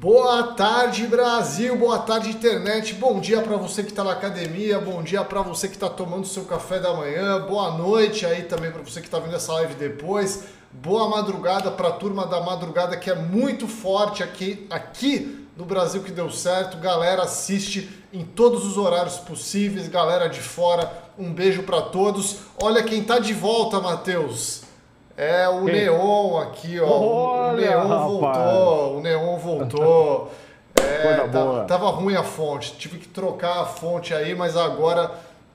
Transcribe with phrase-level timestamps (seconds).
[0.00, 1.76] Boa tarde, Brasil.
[1.76, 2.94] Boa tarde, internet.
[2.94, 4.80] Bom dia para você que está na academia.
[4.80, 7.38] Bom dia para você que está tomando seu café da manhã.
[7.46, 10.44] Boa noite aí também para você que está vendo essa live depois.
[10.72, 16.02] Boa madrugada para a turma da madrugada que é muito forte aqui, aqui no Brasil
[16.02, 16.78] que deu certo.
[16.78, 19.86] Galera, assiste em todos os horários possíveis.
[19.86, 22.38] Galera de fora, um beijo para todos.
[22.62, 24.69] Olha quem tá de volta, Matheus.
[25.16, 25.74] É o Quem?
[25.74, 26.86] Neon aqui, ó.
[26.86, 28.10] Olha, o Neon rapaz.
[28.10, 30.30] voltou, o Neon voltou.
[30.82, 35.10] É, tá, tava ruim a fonte, tive que trocar a fonte aí, mas agora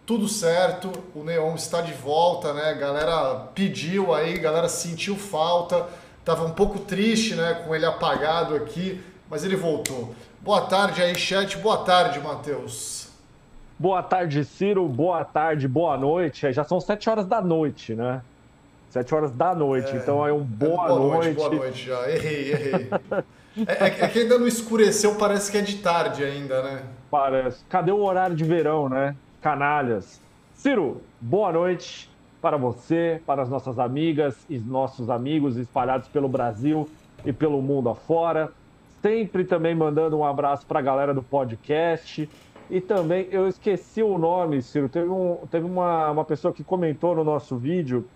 [0.05, 0.91] tudo certo.
[1.15, 2.73] O Neon está de volta, né?
[2.75, 5.87] Galera pediu aí, galera sentiu falta.
[6.23, 10.13] Tava um pouco triste, né, com ele apagado aqui, mas ele voltou.
[10.41, 11.57] Boa tarde aí, chat.
[11.57, 13.09] Boa tarde, Matheus.
[13.77, 14.87] Boa tarde, Ciro.
[14.87, 16.51] Boa tarde, boa noite.
[16.51, 18.21] Já são sete horas da noite, né?
[18.95, 19.91] Sete horas da noite.
[19.93, 21.35] É, então é um boa, é boa noite.
[21.35, 22.09] Boa noite já.
[22.09, 22.89] Errei, errei.
[23.67, 26.83] é, é, que ainda não escureceu, parece que é de tarde ainda, né?
[27.11, 27.61] Parece.
[27.65, 29.13] Cadê o horário de verão, né?
[29.41, 30.21] Canalhas.
[30.53, 32.09] Ciro, boa noite
[32.41, 36.89] para você, para as nossas amigas e nossos amigos espalhados pelo Brasil
[37.25, 38.49] e pelo mundo afora.
[39.01, 42.29] Sempre também mandando um abraço para a galera do podcast.
[42.69, 44.87] E também, eu esqueci o nome, Ciro.
[44.87, 48.07] Teve, um, teve uma, uma pessoa que comentou no nosso vídeo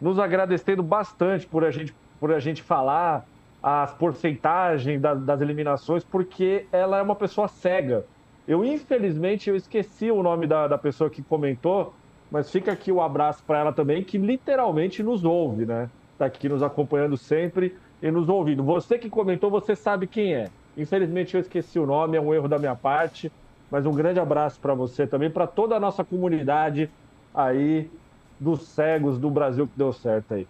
[0.00, 3.26] nos agradecendo bastante por a gente, por a gente falar
[3.62, 8.04] as porcentagens das, das eliminações, porque ela é uma pessoa cega.
[8.46, 11.92] Eu, infelizmente, eu esqueci o nome da, da pessoa que comentou,
[12.30, 15.90] mas fica aqui o um abraço para ela também, que literalmente nos ouve, né?
[16.12, 18.62] Está aqui nos acompanhando sempre e nos ouvindo.
[18.62, 20.48] Você que comentou, você sabe quem é.
[20.76, 23.30] Infelizmente, eu esqueci o nome, é um erro da minha parte,
[23.70, 26.88] mas um grande abraço para você também, para toda a nossa comunidade
[27.34, 27.90] aí
[28.38, 30.46] dos cegos do Brasil que deu certo aí.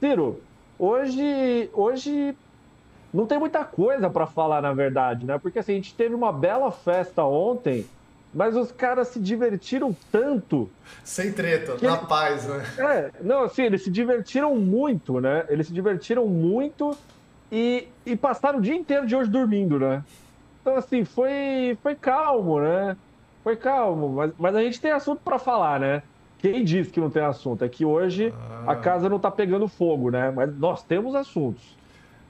[0.00, 0.40] Ciro,
[0.78, 2.36] hoje, hoje
[3.12, 5.38] não tem muita coisa para falar, na verdade, né?
[5.38, 7.86] Porque assim, a gente teve uma bela festa ontem,
[8.32, 10.70] mas os caras se divertiram tanto.
[11.04, 12.64] Sem treta, na paz, né?
[12.78, 15.44] É, não, assim, eles se divertiram muito, né?
[15.48, 16.96] Eles se divertiram muito
[17.50, 20.02] e, e passaram o dia inteiro de hoje dormindo, né?
[20.60, 22.96] Então, assim, foi, foi calmo, né?
[23.42, 26.02] Foi calmo, mas, mas a gente tem assunto para falar, né?
[26.42, 27.64] Quem diz que não tem assunto?
[27.64, 28.34] É que hoje
[28.66, 28.72] ah.
[28.72, 30.32] a casa não está pegando fogo, né?
[30.34, 31.62] Mas nós temos assuntos.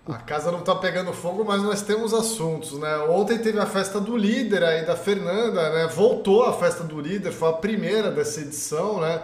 [0.06, 2.98] A casa não está pegando fogo, mas nós temos assuntos, né?
[3.08, 5.86] Ontem teve a festa do líder aí da Fernanda, né?
[5.86, 9.22] Voltou a festa do líder, foi a primeira dessa edição, né?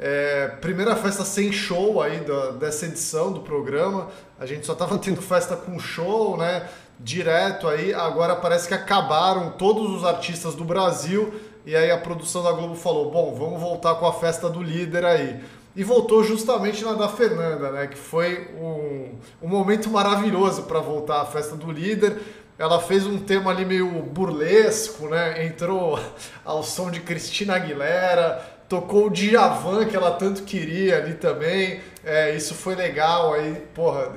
[0.00, 4.08] É, primeira festa sem show aí da, dessa edição do programa.
[4.40, 6.68] A gente só estava tendo festa com show, né?
[6.98, 7.94] Direto aí.
[7.94, 11.32] Agora parece que acabaram todos os artistas do Brasil
[11.66, 15.04] e aí a produção da Globo falou: bom, vamos voltar com a festa do líder
[15.04, 15.40] aí.
[15.76, 17.86] E voltou justamente na da Fernanda, né?
[17.88, 22.16] Que foi um, um momento maravilhoso para voltar à festa do líder.
[22.56, 25.44] Ela fez um tema ali meio burlesco, né?
[25.44, 25.98] Entrou
[26.44, 31.80] ao som de Cristina Aguilera, tocou o Djavan que ela tanto queria ali também.
[32.04, 34.12] É, isso foi legal aí, porra.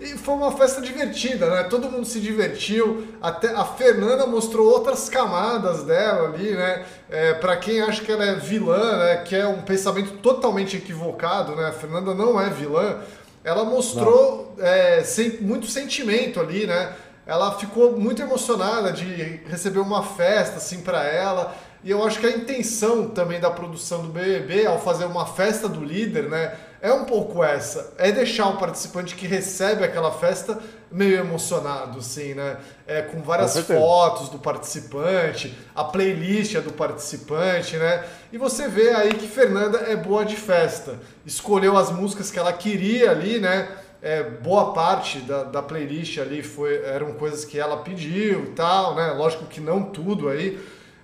[0.00, 1.62] E foi uma festa divertida, né?
[1.62, 3.06] Todo mundo se divertiu.
[3.22, 6.84] Até a Fernanda mostrou outras camadas dela ali, né?
[7.08, 9.16] É, para quem acha que ela é vilã, né?
[9.18, 11.68] Que é um pensamento totalmente equivocado, né?
[11.68, 12.98] A Fernanda não é vilã.
[13.44, 16.94] Ela mostrou é, sem, muito sentimento ali, né?
[17.24, 19.04] Ela ficou muito emocionada de
[19.46, 21.54] receber uma festa assim para ela.
[21.82, 25.66] E eu acho que a intenção também da produção do BBB, ao fazer uma festa
[25.66, 27.94] do líder, né, é um pouco essa.
[27.96, 30.58] É deixar o participante que recebe aquela festa
[30.90, 32.56] meio emocionado, assim, né?
[32.86, 38.04] É, com várias com fotos do participante, a playlist é do participante, né?
[38.32, 40.98] E você vê aí que Fernanda é boa de festa.
[41.24, 43.68] Escolheu as músicas que ela queria ali, né?
[44.02, 48.94] É, boa parte da, da playlist ali foi, eram coisas que ela pediu e tal,
[48.94, 49.12] né?
[49.12, 50.58] Lógico que não tudo aí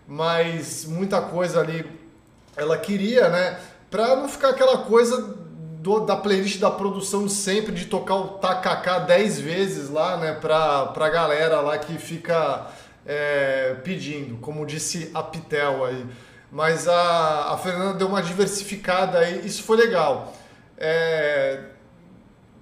[0.06, 1.84] mas muita coisa ali
[2.56, 3.58] ela queria, né?
[3.90, 5.20] Pra não ficar aquela coisa
[5.86, 10.32] do, da playlist da produção sempre de tocar o tacacá 10 vezes lá, né?
[10.32, 12.66] Pra, pra galera lá que fica
[13.06, 16.04] é, pedindo, como disse a Pitel aí.
[16.50, 20.34] Mas a, a Fernanda deu uma diversificada aí, isso foi legal.
[20.78, 21.60] É,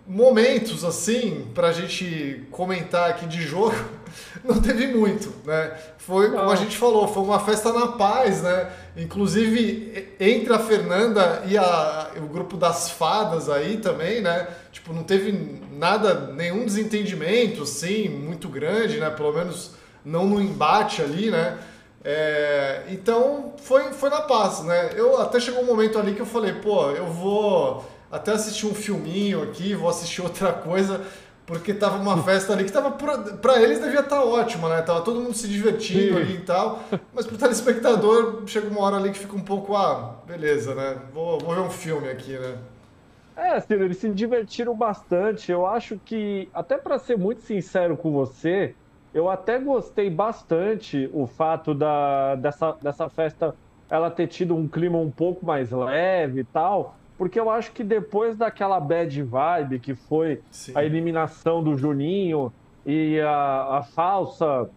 [0.06, 3.76] momentos assim, pra gente comentar aqui de jogo
[4.54, 5.72] não teve muito, né?
[5.96, 6.38] Foi, não.
[6.38, 8.70] como a gente falou, foi uma festa na paz, né?
[8.94, 14.46] Inclusive, entre a Fernanda e a, o grupo das fadas aí também, né?
[14.70, 19.08] Tipo, não teve nada, nenhum desentendimento, assim, muito grande, né?
[19.08, 19.72] Pelo menos
[20.04, 21.58] não no embate ali, né?
[22.04, 24.90] É, então, foi, foi na paz, né?
[24.94, 27.82] Eu até chegou um momento ali que eu falei, pô, eu vou
[28.12, 31.00] até assistir um filminho aqui, vou assistir outra coisa,
[31.46, 34.82] porque tava uma festa ali que tava para eles devia estar tá ótima, né?
[34.82, 36.20] Tava todo mundo se divertindo Sim.
[36.20, 36.80] ali e tal,
[37.12, 40.96] mas pro telespectador chega uma hora ali que fica um pouco, ah, beleza, né?
[41.12, 42.56] Vou, vou ver um filme aqui, né?
[43.36, 45.50] É, Ciro, eles se divertiram bastante.
[45.50, 48.74] Eu acho que, até para ser muito sincero com você,
[49.12, 53.54] eu até gostei bastante o fato da, dessa, dessa festa
[53.90, 57.84] ela ter tido um clima um pouco mais leve e tal, porque eu acho que
[57.84, 60.72] depois daquela bad vibe que foi Sim.
[60.74, 62.52] a eliminação do Juninho
[62.84, 64.68] e a, a falsa,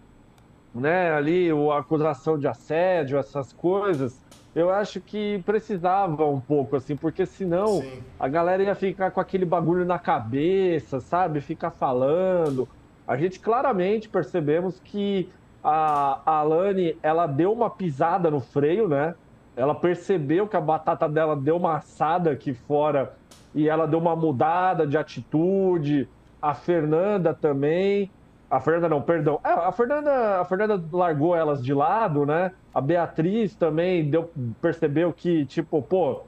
[0.73, 4.23] né, ali, a acusação de assédio, essas coisas,
[4.55, 8.03] eu acho que precisava um pouco, assim, porque senão Sim.
[8.19, 11.41] a galera ia ficar com aquele bagulho na cabeça, sabe?
[11.41, 12.67] Ficar falando.
[13.07, 15.29] A gente claramente percebemos que
[15.63, 19.15] a, a Alane, ela deu uma pisada no freio, né?
[19.57, 23.17] Ela percebeu que a batata dela deu uma assada aqui fora
[23.55, 26.07] e ela deu uma mudada de atitude.
[26.39, 28.11] A Fernanda também.
[28.51, 29.39] A Fernanda não, perdão.
[29.43, 32.51] É, a Fernanda, a Fernanda largou elas de lado, né?
[32.71, 34.29] A Beatriz também deu,
[34.61, 36.21] percebeu que, tipo, pô,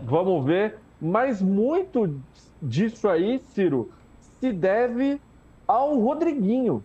[0.00, 0.78] vamos ver.
[1.02, 2.18] Mas muito
[2.62, 3.90] disso aí, Ciro,
[4.38, 5.20] se deve
[5.66, 6.84] ao Rodriguinho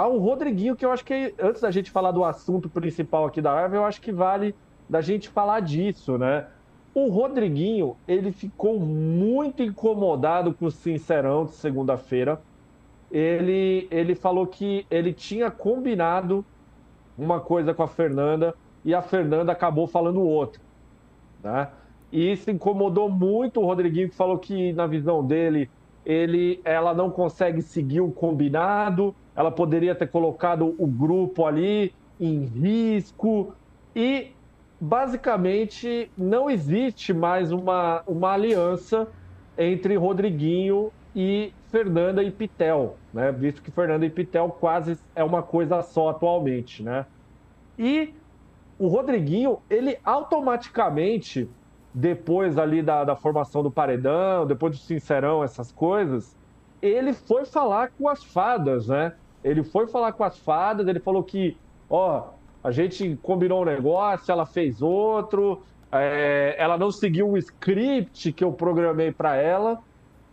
[0.00, 3.52] ao Rodriguinho, que eu acho que antes da gente falar do assunto principal aqui da
[3.52, 4.54] live, eu acho que vale
[4.88, 6.46] da gente falar disso, né?
[6.94, 12.40] O Rodriguinho, ele ficou muito incomodado com o Sincerão de segunda-feira.
[13.12, 16.42] Ele, ele falou que ele tinha combinado
[17.18, 20.62] uma coisa com a Fernanda e a Fernanda acabou falando outra,
[21.44, 21.68] né?
[22.10, 25.68] E isso incomodou muito o Rodriguinho, que falou que, na visão dele,
[26.06, 32.44] ele, ela não consegue seguir o combinado, ela poderia ter colocado o grupo ali em
[32.44, 33.54] risco
[33.96, 34.32] e
[34.78, 39.08] basicamente não existe mais uma, uma aliança
[39.56, 43.32] entre Rodriguinho e Fernanda e Pitel, né?
[43.32, 47.06] Visto que Fernanda e Pitel quase é uma coisa só atualmente, né?
[47.78, 48.14] E
[48.78, 51.50] o Rodriguinho, ele automaticamente,
[51.94, 56.36] depois ali da, da formação do paredão, depois do Sincerão, essas coisas,
[56.82, 59.14] ele foi falar com as fadas, né?
[59.42, 61.56] Ele foi falar com as fadas, ele falou que,
[61.88, 62.28] ó,
[62.62, 68.44] a gente combinou um negócio, ela fez outro, é, ela não seguiu o script que
[68.44, 69.78] eu programei para ela.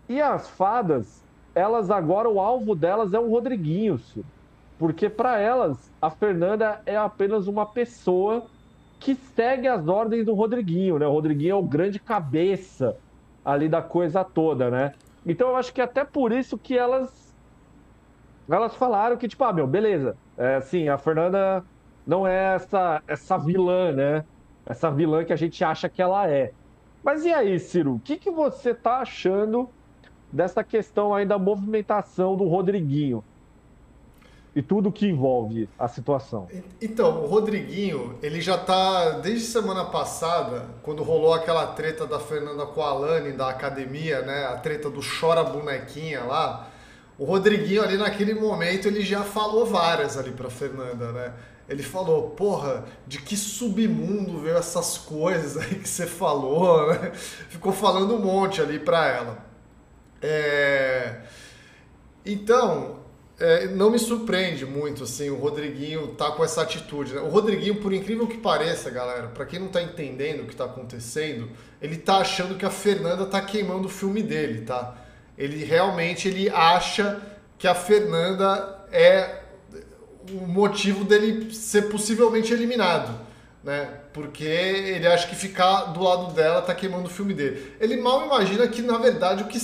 [0.09, 1.23] E as fadas,
[1.55, 3.99] elas agora, o alvo delas é o Rodriguinho,
[4.77, 8.45] porque para elas, a Fernanda é apenas uma pessoa
[8.99, 11.07] que segue as ordens do Rodriguinho, né?
[11.07, 12.97] O Rodriguinho é o grande cabeça
[13.43, 14.93] ali da coisa toda, né?
[15.25, 17.26] Então eu acho que até por isso que elas
[18.55, 20.15] elas falaram que, tipo, ah, meu, beleza.
[20.37, 21.63] É, assim, a Fernanda
[22.05, 24.23] não é essa, essa vilã, né?
[24.65, 26.53] Essa vilã que a gente acha que ela é.
[27.03, 27.95] Mas e aí, Ciro?
[27.95, 29.69] O que, que você tá achando
[30.31, 33.23] dessa questão aí da movimentação do Rodriguinho?
[34.55, 36.47] E tudo que envolve a situação.
[36.81, 42.65] Então, o Rodriguinho, ele já tá desde semana passada, quando rolou aquela treta da Fernanda
[42.65, 44.45] com a Alane da academia, né?
[44.45, 46.67] A treta do chora bonequinha lá
[47.17, 51.33] o Rodriguinho ali naquele momento ele já falou várias ali para Fernanda, né?
[51.67, 57.11] Ele falou, porra, de que submundo veio essas coisas aí que você falou, né?
[57.49, 59.45] Ficou falando um monte ali para ela.
[60.21, 61.23] É...
[62.25, 62.99] Então,
[63.39, 67.13] é, não me surpreende muito assim o Rodriguinho tá com essa atitude.
[67.13, 67.21] Né?
[67.21, 70.65] O Rodriguinho, por incrível que pareça, galera, para quem não tá entendendo o que tá
[70.65, 71.49] acontecendo,
[71.81, 75.06] ele tá achando que a Fernanda tá queimando o filme dele, tá?
[75.37, 77.21] Ele realmente ele acha
[77.57, 79.41] que a Fernanda é
[80.31, 83.17] o motivo dele ser possivelmente eliminado,
[83.63, 83.89] né?
[84.13, 87.73] Porque ele acha que ficar do lado dela tá queimando o filme dele.
[87.79, 89.59] Ele mal imagina que na verdade o que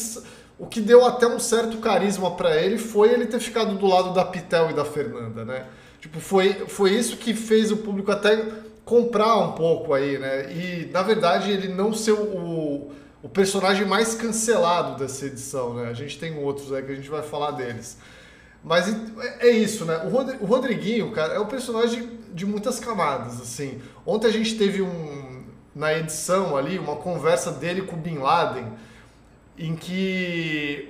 [0.57, 4.13] o que deu até um certo carisma para ele foi ele ter ficado do lado
[4.13, 5.65] da Pitel e da Fernanda, né?
[5.99, 8.45] Tipo, foi, foi isso que fez o público até
[8.85, 10.51] comprar um pouco aí, né?
[10.51, 12.91] E na verdade ele não ser o,
[13.23, 15.89] o personagem mais cancelado dessa edição, né?
[15.89, 17.97] A gente tem outros aí que a gente vai falar deles.
[18.61, 18.93] Mas
[19.39, 19.97] é isso, né?
[20.41, 23.81] O Rodriguinho, cara, é um personagem de muitas camadas, assim.
[24.05, 28.67] Ontem a gente teve um na edição ali uma conversa dele com o Bin Laden,
[29.57, 30.89] em que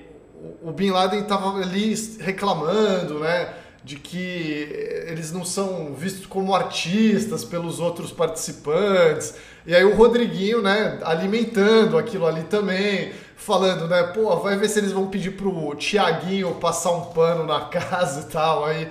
[0.62, 3.54] o Bin Laden estava ali reclamando, né?
[3.84, 9.36] De que eles não são vistos como artistas pelos outros participantes.
[9.66, 14.80] E aí o Rodriguinho, né, alimentando aquilo ali também, falando, né, pô, vai ver se
[14.80, 18.66] eles vão pedir pro Tiaguinho passar um pano na casa e tal.
[18.66, 18.90] Aí,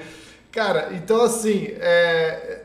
[0.51, 2.61] cara, então assim, é,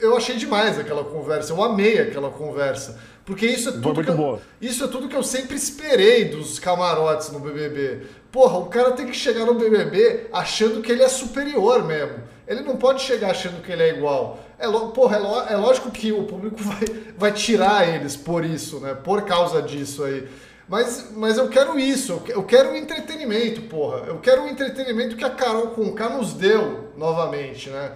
[0.00, 2.98] eu achei demais aquela conversa, eu amei aquela conversa.
[3.24, 7.30] Porque isso é tudo, que eu, isso é tudo que eu sempre esperei dos camarotes
[7.30, 8.06] no BBB.
[8.32, 12.18] Porra, o cara tem que chegar no BBB achando que ele é superior mesmo.
[12.46, 14.38] Ele não pode chegar achando que ele é igual.
[14.58, 16.84] É, porra, é, é lógico que o público vai,
[17.16, 18.94] vai tirar eles por isso, né?
[18.94, 20.28] Por causa disso aí.
[20.68, 24.04] Mas, mas eu quero isso, eu quero entretenimento, porra.
[24.06, 27.90] Eu quero o entretenimento que a Carol Conká nos deu novamente, né?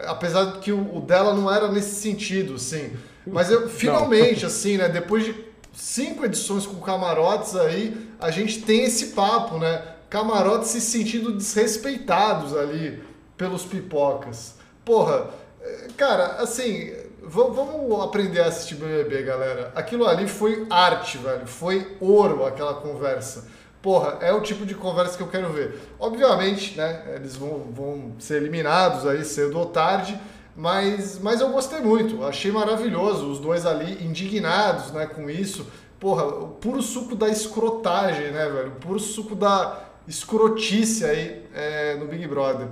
[0.00, 2.92] Apesar de que o, o dela não era nesse sentido, sim.
[3.26, 4.90] Mas eu, finalmente, assim, né?
[4.90, 5.34] Depois de
[5.72, 9.82] cinco edições com camarotes aí, a gente tem esse papo, né?
[10.10, 13.02] Camarotes se sentindo desrespeitados ali
[13.36, 14.54] pelos pipocas.
[14.84, 15.28] Porra,
[15.60, 19.72] eh, cara, assim, vamos aprender a assistir BBB, galera.
[19.74, 21.46] Aquilo ali foi arte, velho.
[21.46, 23.46] Foi ouro aquela conversa.
[23.82, 25.78] Porra, é o tipo de conversa que eu quero ver.
[26.00, 27.12] Obviamente, né?
[27.14, 30.18] Eles vão, vão ser eliminados aí cedo ou tarde.
[30.56, 33.30] Mas, mas eu gostei muito, achei maravilhoso.
[33.30, 35.64] Os dois ali indignados né, com isso.
[35.98, 38.68] Porra, o puro suco da escrotagem, né, velho?
[38.68, 42.68] O puro suco da escrotice aí é, no Big Brother.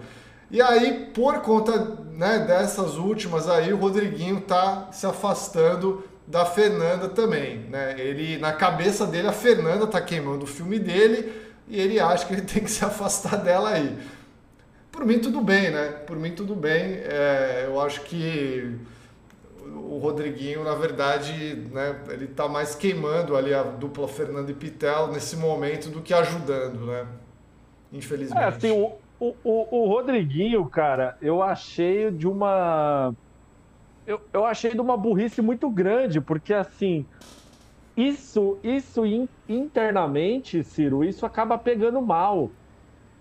[0.51, 1.77] E aí, por conta
[2.13, 7.95] né, dessas últimas aí, o Rodriguinho tá se afastando da Fernanda também, né?
[7.99, 11.33] Ele, na cabeça dele, a Fernanda tá queimando o filme dele
[11.69, 13.97] e ele acha que ele tem que se afastar dela aí.
[14.91, 15.89] Por mim, tudo bem, né?
[16.07, 17.01] Por mim, tudo bem.
[17.05, 18.77] É, eu acho que
[19.77, 25.09] o Rodriguinho, na verdade, né, ele tá mais queimando ali a dupla Fernanda e Pitel
[25.09, 27.07] nesse momento do que ajudando, né?
[27.93, 28.43] Infelizmente.
[28.43, 33.15] É, assim, o, o, o, Rodriguinho, cara, eu achei de uma.
[34.07, 37.05] Eu, eu achei de uma burrice muito grande, porque assim.
[37.97, 39.05] Isso, isso
[39.49, 42.51] internamente, Ciro, isso acaba pegando mal.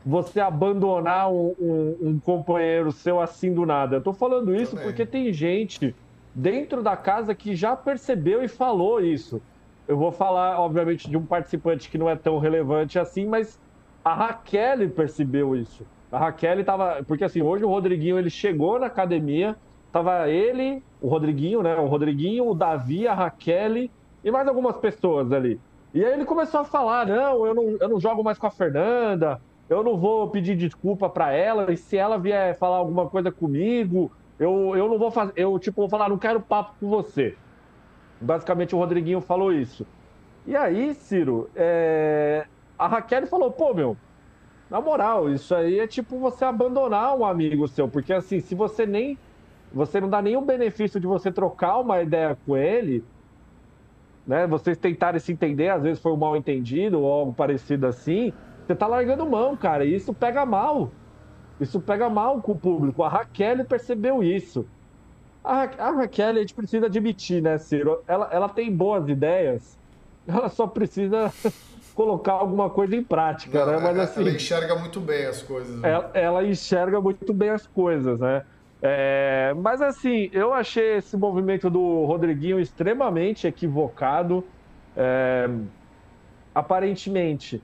[0.06, 3.96] Você abandonar um, um, um companheiro seu assim do nada.
[3.96, 4.88] Eu tô falando isso Também.
[4.88, 5.96] porque tem gente
[6.36, 9.42] dentro da casa que já percebeu e falou isso.
[9.88, 13.60] Eu vou falar, obviamente, de um participante que não é tão relevante assim, mas
[14.04, 15.86] a Raquel percebeu isso.
[16.12, 17.04] A Raquel estava.
[17.08, 19.56] Porque assim, hoje o Rodriguinho ele chegou na academia,
[19.92, 21.76] tava ele, o Rodriguinho, né?
[21.76, 23.90] O Rodriguinho, o Davi, a Raquel
[24.24, 25.60] e mais algumas pessoas ali.
[25.94, 28.52] E aí ele começou a falar: não, eu não, eu não jogo mais com a
[28.52, 29.40] Fernanda,
[29.70, 34.12] eu não vou pedir desculpa para ela, e se ela vier falar alguma coisa comigo,
[34.40, 35.34] eu, eu não vou fazer.
[35.36, 37.38] Eu, tipo, vou falar, não quero papo com você.
[38.20, 39.86] Basicamente o Rodriguinho falou isso.
[40.46, 42.46] E aí, Ciro, é
[42.78, 43.98] a Raquel falou, pô, meu,
[44.70, 48.86] na moral, isso aí é tipo você abandonar um amigo seu, porque assim, se você
[48.86, 49.18] nem.
[49.74, 53.04] Você não dá nenhum benefício de você trocar uma ideia com ele,
[54.26, 54.48] né?
[54.48, 58.32] Vocês tentarem se entender, às vezes foi um mal entendido ou algo parecido assim,
[58.66, 60.96] você tá largando mão, cara, e isso pega mal.
[61.60, 63.04] Isso pega mal com o público.
[63.04, 64.66] A Raquel percebeu isso.
[65.44, 68.04] A, Ra a Raquel, a gente precisa admitir, né, Ciro?
[68.08, 69.78] Ela, ela tem boas ideias,
[70.28, 71.32] ela só precisa
[71.94, 73.80] colocar alguma coisa em prática, Não, né?
[73.80, 75.80] Mas assim, ela enxerga muito bem as coisas.
[75.80, 75.90] Né?
[75.90, 78.44] Ela, ela, enxerga muito bem as coisas, né?
[78.82, 84.44] É, mas assim, eu achei esse movimento do Rodriguinho extremamente equivocado.
[84.98, 85.50] É,
[86.54, 87.62] aparentemente,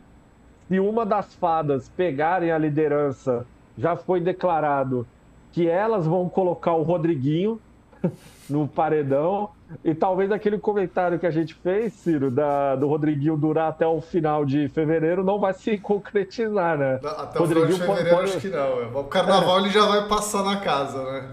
[0.67, 3.45] se uma das fadas pegarem a liderança,
[3.77, 5.05] já foi declarado
[5.51, 7.59] que elas vão colocar o Rodriguinho
[8.49, 9.49] no paredão.
[9.85, 14.01] E talvez aquele comentário que a gente fez, Ciro, da, do Rodriguinho durar até o
[14.01, 16.99] final de fevereiro não vai se concretizar, né?
[17.03, 18.29] Até o final de fevereiro pode...
[18.31, 18.99] acho que não.
[18.99, 19.61] O carnaval é.
[19.61, 21.29] ele já vai passar na casa, né?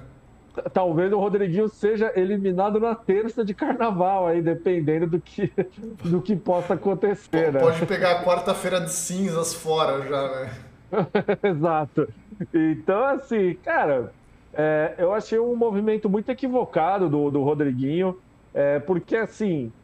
[0.73, 5.53] Talvez o Rodriguinho seja eliminado na terça de carnaval, aí, dependendo do que,
[6.05, 7.53] do que possa acontecer.
[7.53, 7.61] Né?
[7.61, 10.51] Pode pegar a quarta-feira de cinzas fora já, né?
[11.43, 12.09] Exato.
[12.55, 14.15] Então, assim, cara,
[14.53, 18.21] é, eu achei um movimento muito equivocado do, do Rodriguinho,
[18.53, 19.75] é, porque assim,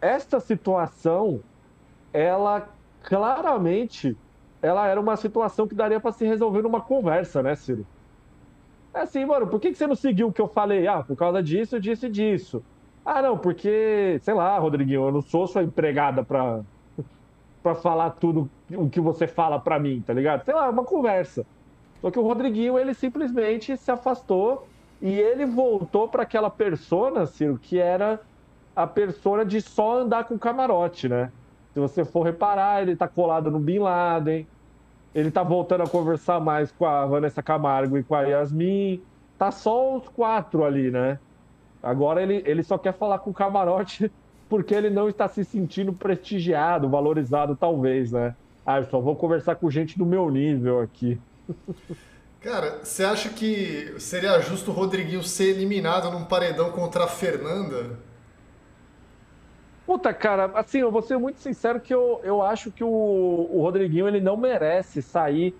[0.00, 1.44] esta situação,
[2.12, 4.20] ela claramente,
[4.62, 7.88] ela era uma situação que daria para se resolver numa conversa, né, Ciro?
[8.94, 10.86] É assim, mano, por que, que você não seguiu o que eu falei?
[10.86, 12.64] Ah, por causa disso, disso e disso.
[13.04, 16.62] Ah, não, porque, sei lá, Rodriguinho, eu não sou sua empregada pra,
[17.62, 20.44] pra falar tudo o que você fala pra mim, tá ligado?
[20.44, 21.46] Sei lá, uma conversa.
[22.04, 24.68] Só que o Rodriguinho, ele simplesmente se afastou
[25.00, 28.20] e ele voltou para aquela persona, Ciro, que era
[28.76, 31.32] a persona de só andar com camarote, né?
[31.72, 34.46] Se você for reparar, ele tá colado no Bin Laden,
[35.14, 39.00] ele tá voltando a conversar mais com a Vanessa Camargo e com a Yasmin.
[39.38, 41.18] Tá só os quatro ali, né?
[41.82, 44.12] Agora ele, ele só quer falar com o camarote
[44.46, 48.36] porque ele não está se sentindo prestigiado, valorizado, talvez, né?
[48.66, 51.18] Ah, eu só vou conversar com gente do meu nível aqui.
[52.40, 57.98] Cara, você acha que seria justo o Rodriguinho ser eliminado num paredão contra a Fernanda?
[59.86, 63.60] Puta, cara, assim, eu vou ser muito sincero que eu, eu acho que o, o
[63.62, 65.54] Rodriguinho ele não merece sair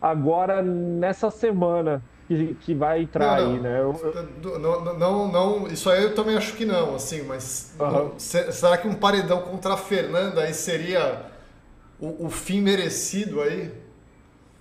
[0.00, 3.54] agora nessa semana que, que vai entrar não, não.
[3.54, 3.80] aí, né?
[3.80, 8.12] Eu, não, não, não, isso aí eu também acho que não, assim, mas uhum.
[8.18, 11.26] será que um paredão contra a Fernanda aí seria
[11.98, 13.72] o, o fim merecido aí?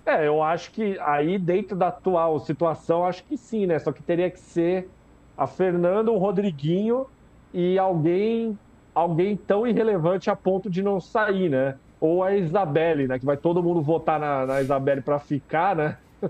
[0.09, 3.77] É, eu acho que aí dentro da atual situação, acho que sim, né?
[3.77, 4.89] Só que teria que ser
[5.37, 7.05] a Fernanda, o Rodriguinho
[7.53, 8.57] e alguém
[8.93, 11.75] alguém tão irrelevante a ponto de não sair, né?
[12.01, 13.19] Ou a Isabelle, né?
[13.19, 15.97] Que vai todo mundo votar na, na Isabelle para ficar, né?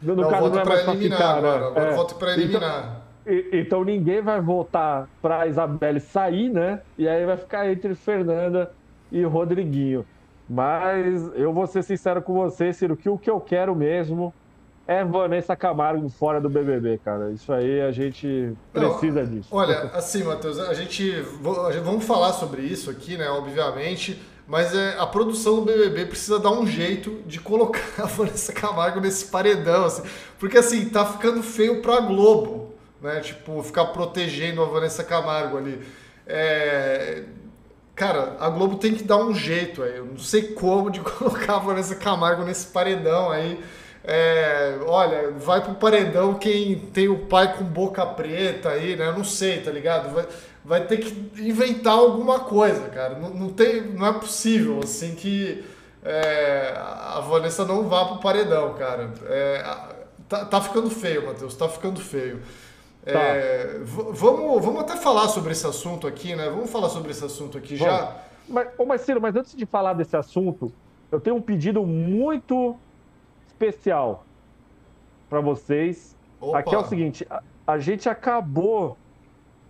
[0.00, 1.66] No não, caso, não é mais pra ficar, agora, né?
[1.66, 1.94] Agora é.
[1.96, 3.02] voto para eliminar.
[3.26, 6.80] Então, então, ninguém vai votar para Isabelle sair, né?
[6.96, 8.70] E aí vai ficar entre Fernanda
[9.10, 10.06] e Rodriguinho.
[10.48, 14.32] Mas eu vou ser sincero com você, Ciro, que o que eu quero mesmo
[14.86, 17.30] é Vanessa Camargo fora do BBB, cara.
[17.30, 19.48] Isso aí a gente precisa Não, disso.
[19.52, 21.12] Olha, assim, Matheus, a gente,
[21.84, 23.28] vamos falar sobre isso aqui, né?
[23.28, 28.50] Obviamente, mas é, a produção do BBB precisa dar um jeito de colocar a Vanessa
[28.50, 30.02] Camargo nesse paredão, assim,
[30.38, 33.20] porque assim tá ficando feio para Globo, né?
[33.20, 35.86] Tipo, ficar protegendo a Vanessa Camargo ali.
[36.26, 37.24] É,
[37.98, 39.96] Cara, a Globo tem que dar um jeito aí.
[39.96, 43.60] Eu não sei como de colocar a Vanessa Camargo nesse paredão aí.
[44.04, 49.08] É, olha, vai pro paredão quem tem o pai com boca preta aí, né?
[49.08, 50.14] Eu não sei, tá ligado?
[50.14, 50.26] Vai,
[50.64, 53.18] vai ter que inventar alguma coisa, cara.
[53.18, 55.64] Não, não, tem, não é possível, assim, que
[56.04, 59.10] é, a Vanessa não vá pro paredão, cara.
[59.26, 59.76] É,
[60.28, 62.40] tá, tá ficando feio, Matheus, tá ficando feio.
[63.12, 63.18] Tá.
[63.18, 66.50] É, vamos, vamos até falar sobre esse assunto aqui, né?
[66.50, 67.94] Vamos falar sobre esse assunto aqui vamos.
[67.94, 68.16] já.
[68.46, 70.70] Mas, ô Marcelo, mas antes de falar desse assunto,
[71.10, 72.76] eu tenho um pedido muito
[73.46, 74.26] especial
[75.28, 76.14] para vocês.
[76.38, 76.58] Opa.
[76.58, 78.98] Aqui é o seguinte: a, a, gente acabou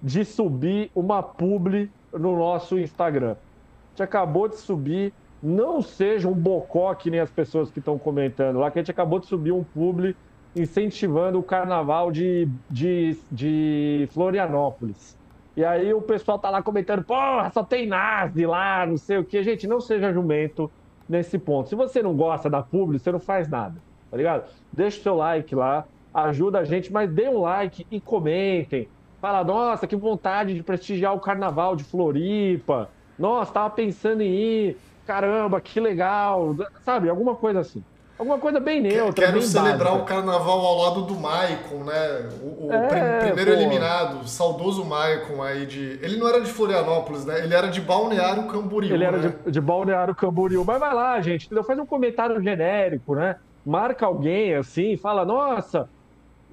[0.02, 3.33] de subir uma publi no nosso Instagram.
[3.33, 5.12] A gente acabou de subir.
[5.40, 8.90] Não seja um bocó que nem as pessoas que estão comentando lá, que a gente
[8.90, 10.16] acabou de subir um publi
[10.55, 15.16] incentivando o carnaval de, de, de Florianópolis.
[15.57, 19.25] E aí o pessoal tá lá comentando, porra, só tem nazi lá, não sei o
[19.25, 19.42] que.
[19.42, 20.70] Gente, não seja jumento
[21.09, 21.68] nesse ponto.
[21.68, 23.75] Se você não gosta da publi, você não faz nada,
[24.11, 24.49] tá ligado?
[24.72, 28.88] Deixa o seu like lá, ajuda a gente, mas dê um like e comentem.
[29.20, 32.88] Fala, nossa, que vontade de prestigiar o carnaval de Floripa.
[33.18, 34.77] Nossa, tava pensando em ir.
[35.05, 36.55] Caramba, que legal.
[36.85, 37.83] Sabe, alguma coisa assim.
[38.18, 39.26] Alguma coisa bem neutra.
[39.26, 40.02] Quero bem celebrar básica.
[40.02, 42.28] o carnaval ao lado do Maicon, né?
[42.42, 43.57] O, o é, primeiro pô.
[43.57, 46.00] eliminado, o saudoso Maicon aí de.
[46.02, 47.44] Ele não era de Florianópolis, né?
[47.44, 48.92] Ele era de Balneário Camboriú.
[48.92, 49.35] Ele era né?
[49.44, 50.64] de, de Balneário Camboriú.
[50.64, 51.62] Mas vai lá, gente, entendeu?
[51.62, 53.37] Faz um comentário genérico, né?
[53.64, 55.88] Marca alguém assim, fala, nossa.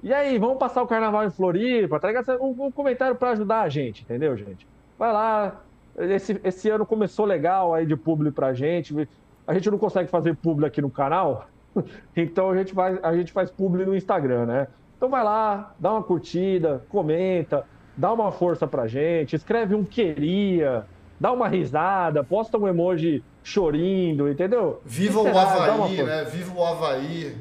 [0.04, 2.30] E aí, vamos passar o carnaval em Floripa, tá ligado?
[2.40, 4.68] Um, um comentário para ajudar a gente, entendeu, gente?
[4.96, 5.62] Vai lá.
[5.98, 9.08] Esse, esse ano começou legal aí de público pra gente.
[9.46, 11.48] A gente não consegue fazer público aqui no canal,
[12.16, 14.68] Então a gente, faz, a gente faz publi no Instagram, né?
[14.96, 17.64] Então vai lá, dá uma curtida, comenta,
[17.96, 20.86] dá uma força pra gente, escreve um queria,
[21.20, 24.80] dá uma risada, posta um emoji chorindo, entendeu?
[24.84, 26.24] Viva o Havaí, né?
[26.24, 27.36] Viva o Havaí.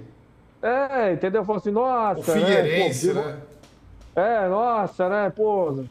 [0.62, 1.46] É, entendeu?
[1.46, 2.20] Fala assim, nossa.
[2.20, 3.22] O Figueirense, né?
[3.22, 3.38] Pô, né?
[4.16, 5.30] É, nossa, né?
[5.30, 5.84] Pô,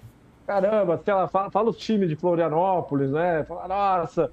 [0.46, 3.44] caramba, sei lá, fala, fala os times de Florianópolis, né?
[3.44, 4.30] Fala, nossa,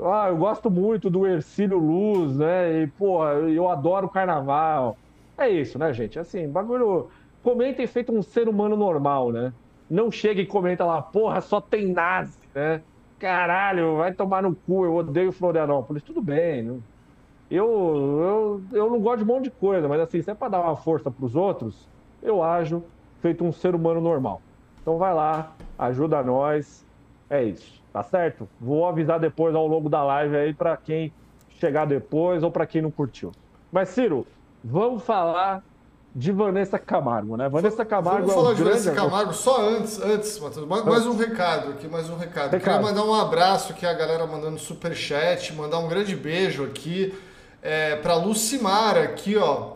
[0.00, 2.82] ah, eu gosto muito do Ercílio Luz, né?
[2.82, 4.96] E, pô, eu adoro carnaval.
[5.36, 6.18] É isso, né, gente?
[6.18, 7.10] Assim, bagulho.
[7.42, 9.52] Comentem feito um ser humano normal, né?
[9.88, 12.82] Não chega e comenta lá, porra, só tem nazi, né?
[13.18, 16.02] Caralho, vai tomar no cu, eu odeio Florianópolis.
[16.02, 16.82] Tudo bem, não...
[17.50, 20.48] eu, eu, eu não gosto de um monte de coisa, mas assim, se é pra
[20.48, 21.90] dar uma força pros outros,
[22.22, 24.42] eu ajo feito um ser humano normal.
[24.80, 26.86] Então vai lá, ajuda nós,
[27.28, 28.48] é isso tá certo?
[28.60, 31.12] Vou avisar depois ao longo da live aí para quem
[31.60, 33.30] chegar depois ou para quem não curtiu.
[33.70, 34.26] Mas, Ciro,
[34.64, 35.62] vamos falar
[36.12, 37.48] de Vanessa Camargo, né?
[37.48, 40.66] Vanessa Camargo Vamos é falar de Vanessa Camargo só antes, antes, Matheus.
[40.66, 42.50] Mais, mais, um recado aqui, mais um recado.
[42.50, 42.62] recado.
[42.62, 47.14] Queria mandar um abraço aqui a galera mandando super chat, mandar um grande beijo aqui
[47.62, 49.74] é, para Lucimara aqui, ó.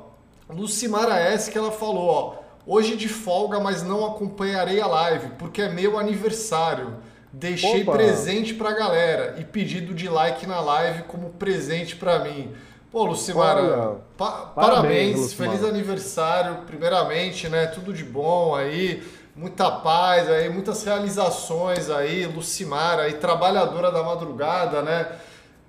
[0.50, 2.34] Lucimara S que ela falou, ó.
[2.66, 6.94] Hoje de folga, mas não acompanharei a live porque é meu aniversário.
[7.32, 7.92] Deixei Opa.
[7.92, 12.52] presente pra galera e pedido de like na live como presente pra mim.
[12.90, 15.52] Pô, Lucimara, pa parabéns, parabéns Lucimara.
[15.52, 17.66] feliz aniversário, primeiramente, né?
[17.66, 19.02] Tudo de bom aí,
[19.36, 25.06] muita paz aí, muitas realizações aí, Lucimara aí, trabalhadora da madrugada, né?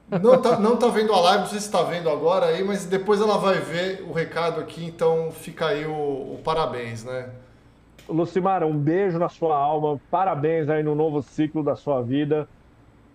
[0.10, 2.86] Não tá, não tá vendo a live, não sei se está vendo agora aí, mas
[2.86, 7.30] depois ela vai ver o recado aqui, então fica aí o, o parabéns, né?
[8.10, 12.48] Lucimara, um beijo na sua alma, parabéns aí no novo ciclo da sua vida.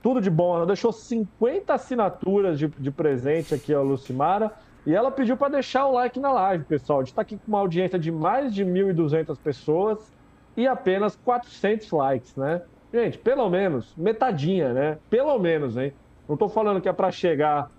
[0.03, 0.57] Tudo de bom.
[0.57, 4.53] Ela deixou 50 assinaturas de, de presente aqui a Lucimara.
[4.87, 7.01] E ela pediu para deixar o like na live, pessoal.
[7.01, 10.13] A gente está aqui com uma audiência de mais de 1.200 pessoas
[10.57, 12.63] e apenas 400 likes, né?
[12.93, 14.99] Gente, pelo menos, metadinha, né?
[15.09, 15.93] Pelo menos, hein?
[16.29, 17.71] Não estou falando que é para chegar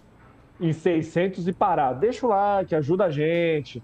[0.60, 1.94] em 600 e parar.
[1.94, 3.82] Deixa o like, ajuda a gente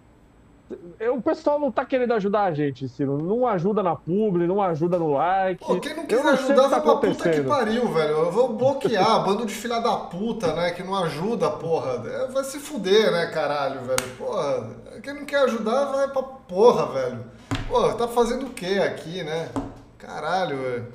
[1.09, 3.17] o pessoal não tá querendo ajudar a gente, Ciro.
[3.17, 5.65] Não ajuda na publi, não ajuda no like.
[5.65, 8.11] Pô, quem não quiser não ajudar, tá vai pra puta que pariu, velho.
[8.11, 10.71] Eu vou bloquear, bando de filha da puta, né?
[10.71, 12.03] Que não ajuda, porra.
[12.07, 14.03] É, vai se fuder, né, caralho, velho.
[14.17, 14.69] Porra,
[15.01, 17.19] quem não quer ajudar, vai pra porra, velho.
[17.67, 19.49] Porra, tá fazendo o que aqui, né?
[19.97, 20.87] Caralho, velho.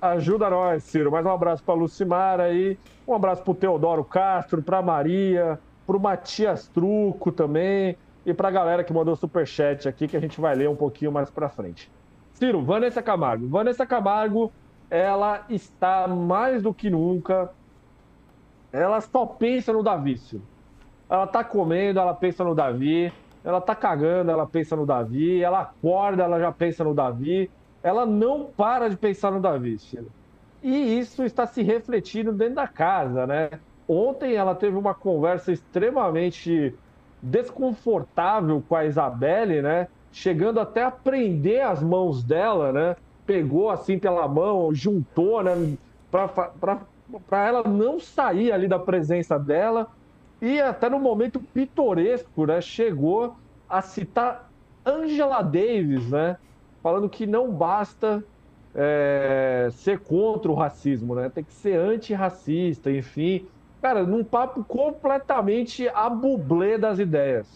[0.00, 1.10] Ajuda nós, Ciro.
[1.10, 2.78] Mais um abraço pra Lucimara aí.
[3.06, 8.82] Um abraço pro Teodoro Castro, pra Maria, pro Matias Truco também e para a galera
[8.82, 11.88] que mandou superchat aqui, que a gente vai ler um pouquinho mais para frente.
[12.32, 13.46] Ciro, Vanessa Camargo.
[13.46, 14.52] Vanessa Camargo,
[14.90, 17.52] ela está mais do que nunca.
[18.72, 20.42] Ela só pensa no Davi, Ciro.
[21.08, 23.12] Ela tá comendo, ela pensa no Davi.
[23.44, 25.40] Ela tá cagando, ela pensa no Davi.
[25.40, 27.48] Ela acorda, ela já pensa no Davi.
[27.80, 30.10] Ela não para de pensar no Davi, Ciro.
[30.60, 33.50] E isso está se refletindo dentro da casa, né?
[33.86, 36.74] Ontem ela teve uma conversa extremamente
[37.26, 39.88] desconfortável com a Isabelle, né?
[40.12, 42.96] Chegando até a prender as mãos dela, né?
[43.26, 45.76] Pegou assim pela mão, juntou, né?
[46.10, 49.88] Para ela não sair ali da presença dela.
[50.40, 52.60] E até no momento pitoresco, né?
[52.60, 53.36] Chegou
[53.68, 54.48] a citar
[54.84, 56.36] Angela Davis, né?
[56.82, 58.22] Falando que não basta
[58.74, 61.28] é, ser contra o racismo, né?
[61.28, 63.46] Tem que ser antirracista, enfim
[63.80, 67.46] cara, num papo completamente a bublê das ideias.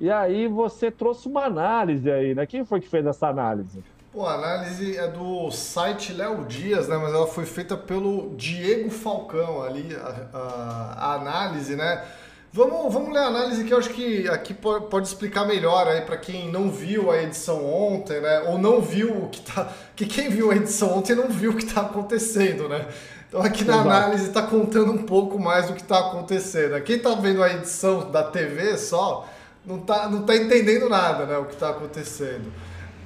[0.00, 2.46] E aí você trouxe uma análise aí, né?
[2.46, 3.82] Quem foi que fez essa análise?
[4.12, 6.96] Pô, a análise é do site Léo Dias, né?
[6.96, 12.04] Mas ela foi feita pelo Diego Falcão ali, a, a, a análise, né?
[12.52, 16.16] Vamos, vamos ler a análise que eu acho que aqui pode explicar melhor aí para
[16.16, 18.42] quem não viu a edição ontem, né?
[18.42, 19.72] Ou não viu o que tá.
[19.96, 22.86] Que quem viu a edição ontem não viu o que está acontecendo, né?
[23.34, 23.88] Então aqui na Exato.
[23.90, 26.80] análise está contando um pouco mais do que está acontecendo.
[26.82, 29.28] Quem está vendo a edição da TV só
[29.66, 31.36] não está não tá entendendo nada, né?
[31.38, 32.52] O que está acontecendo.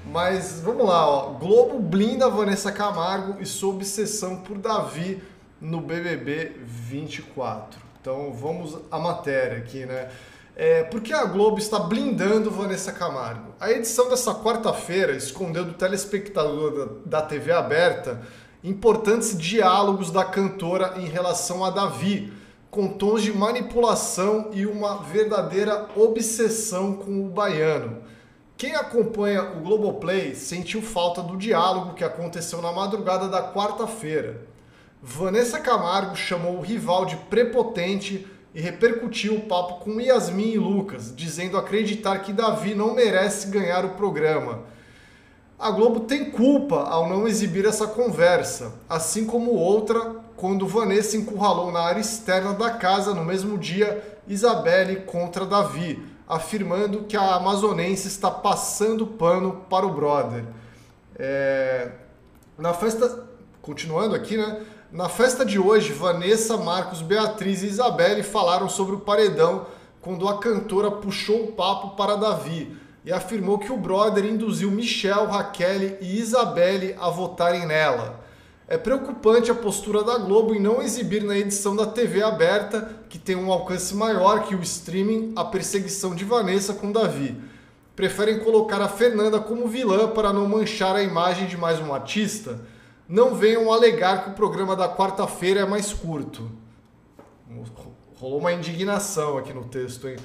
[0.04, 1.30] Mas vamos lá, ó.
[1.30, 5.22] Globo blinda Vanessa Camargo e sua obsessão por Davi
[5.58, 7.80] no BBB 24.
[7.98, 10.10] Então vamos à matéria aqui, né?
[10.54, 13.54] É, por que a Globo está blindando Vanessa Camargo?
[13.58, 18.20] A edição dessa quarta-feira escondeu do telespectador da, da TV aberta
[18.62, 22.32] importantes diálogos da cantora em relação a Davi,
[22.70, 28.02] com tons de manipulação e uma verdadeira obsessão com o baiano.
[28.56, 34.42] Quem acompanha o Globoplay sentiu falta do diálogo que aconteceu na madrugada da quarta-feira.
[35.00, 41.14] Vanessa Camargo chamou o rival de prepotente e repercutiu o papo com Yasmin e Lucas,
[41.14, 44.64] dizendo acreditar que Davi não merece ganhar o programa
[45.58, 51.72] a Globo tem culpa ao não exibir essa conversa, assim como outra quando Vanessa encurralou
[51.72, 58.06] na área externa da casa no mesmo dia Isabelle contra Davi, afirmando que a amazonense
[58.06, 60.44] está passando pano para o brother.
[61.18, 61.90] É...
[62.56, 63.24] Na festa,
[63.60, 64.62] continuando aqui, né?
[64.92, 69.66] Na festa de hoje, Vanessa, Marcos, Beatriz e Isabelle falaram sobre o paredão
[70.00, 72.76] quando a cantora puxou o papo para Davi
[73.08, 78.22] e afirmou que o brother induziu Michel, Raquel e Isabelle a votarem nela.
[78.68, 83.18] É preocupante a postura da Globo em não exibir na edição da TV aberta, que
[83.18, 87.34] tem um alcance maior que o streaming, a perseguição de Vanessa com Davi.
[87.96, 92.60] Preferem colocar a Fernanda como vilã para não manchar a imagem de mais um artista?
[93.08, 96.50] Não venham alegar que o programa da quarta-feira é mais curto.
[98.16, 100.16] Rolou uma indignação aqui no texto, hein?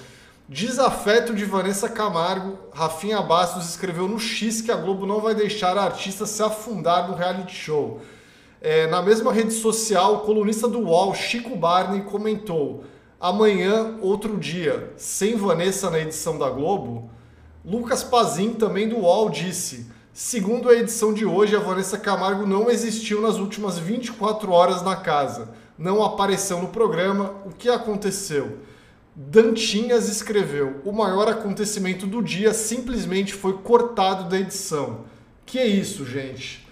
[0.47, 5.77] Desafeto de Vanessa Camargo, Rafinha Bastos escreveu no X que a Globo não vai deixar
[5.77, 8.01] a artista se afundar no reality show.
[8.61, 12.83] É, na mesma rede social, o colunista do UOL, Chico Barney, comentou:
[13.21, 17.09] Amanhã, outro dia, sem Vanessa na edição da Globo.
[17.63, 22.69] Lucas Pazin, também do UOL, disse: Segundo a edição de hoje, a Vanessa Camargo não
[22.69, 25.51] existiu nas últimas 24 horas na casa.
[25.77, 27.33] Não apareceu no programa.
[27.45, 28.59] O que aconteceu?
[29.15, 35.05] Dantinhas escreveu: O maior acontecimento do dia simplesmente foi cortado da edição.
[35.45, 36.67] Que é isso, gente?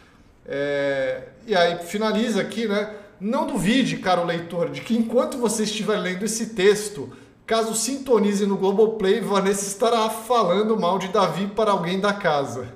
[0.46, 1.24] É...
[1.46, 2.96] E aí finaliza aqui, né?
[3.20, 7.12] Não duvide, caro leitor, de que enquanto você estiver lendo esse texto,
[7.46, 12.68] caso sintonize no Globoplay, Vanessa estará falando mal de Davi para alguém da casa.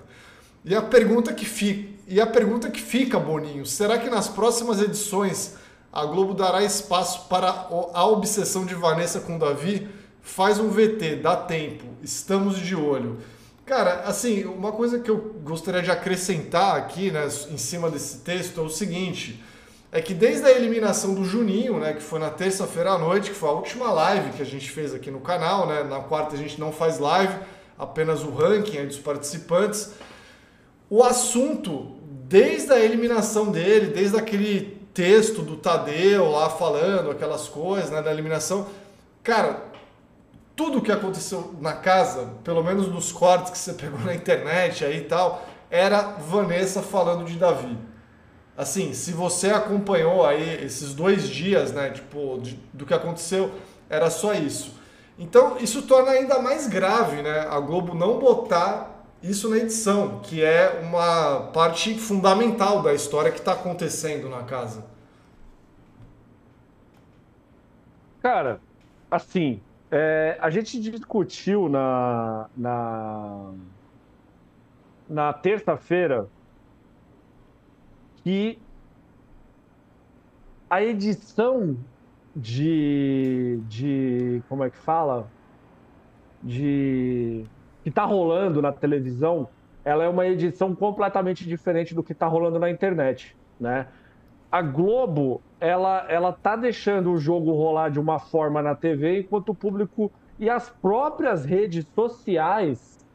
[0.63, 4.79] E a pergunta que fica, e a pergunta que fica, Boninho, será que nas próximas
[4.79, 5.55] edições
[5.95, 9.87] a Globo dará espaço para a obsessão de Vanessa com Davi?
[10.21, 13.19] Faz um VT, dá tempo, estamos de olho.
[13.65, 18.59] Cara, assim, uma coisa que eu gostaria de acrescentar aqui, né, em cima desse texto
[18.59, 19.41] é o seguinte:
[19.91, 23.35] é que desde a eliminação do Juninho, né, que foi na terça-feira à noite, que
[23.35, 26.37] foi a última live que a gente fez aqui no canal, né, na quarta a
[26.37, 27.33] gente não faz live,
[27.79, 29.93] apenas o ranking dos participantes
[30.89, 31.95] o assunto,
[32.27, 38.11] desde a eliminação dele, desde aquele texto do Tadeu lá falando aquelas coisas, né, da
[38.11, 38.65] eliminação,
[39.21, 39.61] cara,
[40.55, 44.99] tudo que aconteceu na casa, pelo menos nos cortes que você pegou na internet aí
[44.99, 47.77] e tal, era Vanessa falando de Davi.
[48.57, 53.51] Assim, se você acompanhou aí esses dois dias, né, tipo, de, do que aconteceu,
[53.89, 54.75] era só isso.
[55.19, 58.94] Então, isso torna ainda mais grave, né, a Globo não botar
[59.29, 64.85] isso na edição, que é uma parte fundamental da história que está acontecendo na casa.
[68.21, 68.59] Cara,
[69.09, 69.61] assim,
[69.91, 73.51] é, a gente discutiu na, na,
[75.09, 76.27] na terça-feira
[78.23, 78.59] que
[80.69, 81.77] a edição
[82.35, 84.43] de, de.
[84.49, 85.27] Como é que fala?
[86.43, 87.45] De
[87.85, 89.47] que está rolando na televisão,
[89.83, 93.85] ela é uma edição completamente diferente do que está rolando na internet, né?
[94.51, 99.49] A Globo, ela, ela tá deixando o jogo rolar de uma forma na TV, enquanto
[99.49, 103.05] o público e as próprias redes sociais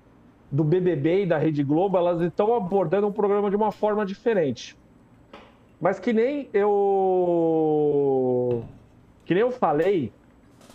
[0.49, 4.79] do BBB e da Rede Globo, elas estão abordando o programa de uma forma diferente.
[5.81, 8.63] Mas que nem eu
[9.25, 10.13] que nem eu falei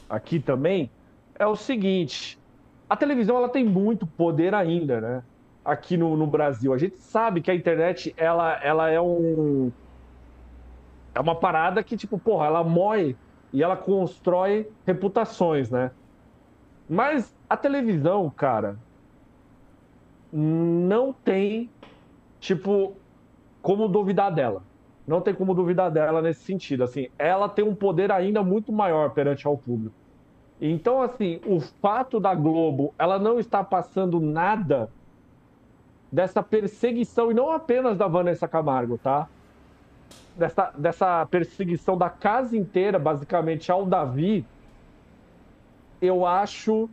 [0.09, 0.91] aqui também,
[1.39, 2.37] é o seguinte,
[2.89, 5.23] a televisão ela tem muito poder ainda, né?
[5.63, 6.73] Aqui no, no Brasil.
[6.73, 9.71] A gente sabe que a internet ela, ela é um.
[11.13, 13.15] É uma parada que, tipo, porra, ela mói
[13.51, 15.91] e ela constrói reputações, né?
[16.87, 18.77] Mas a televisão, cara,
[20.31, 21.71] não tem,
[22.39, 23.01] tipo,
[23.61, 24.63] como duvidar dela.
[25.07, 26.83] Não tem como duvidar dela nesse sentido.
[26.83, 29.95] Assim, ela tem um poder ainda muito maior perante ao público.
[30.59, 34.89] Então, assim, o fato da Globo ela não está passando nada
[36.11, 39.27] dessa perseguição, e não apenas da Vanessa Camargo, tá?
[40.35, 44.45] Dessa, dessa perseguição da casa inteira, basicamente, ao Davi,
[46.01, 46.89] eu acho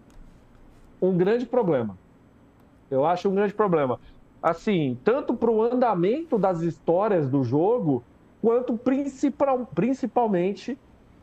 [1.00, 1.96] um grande problema.
[2.90, 3.98] Eu acho um grande problema.
[4.42, 8.02] Assim, tanto para o andamento das histórias do jogo,
[8.40, 10.76] quanto principal, principalmente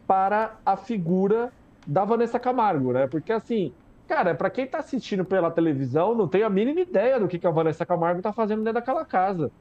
[0.08, 1.52] para a figura
[1.89, 3.08] da Vanessa Camargo, né?
[3.08, 3.75] Porque assim,
[4.08, 7.47] cara, para quem tá assistindo pela televisão, não tem a mínima ideia do que, que
[7.47, 9.52] a Vanessa Camargo tá fazendo dentro daquela casa.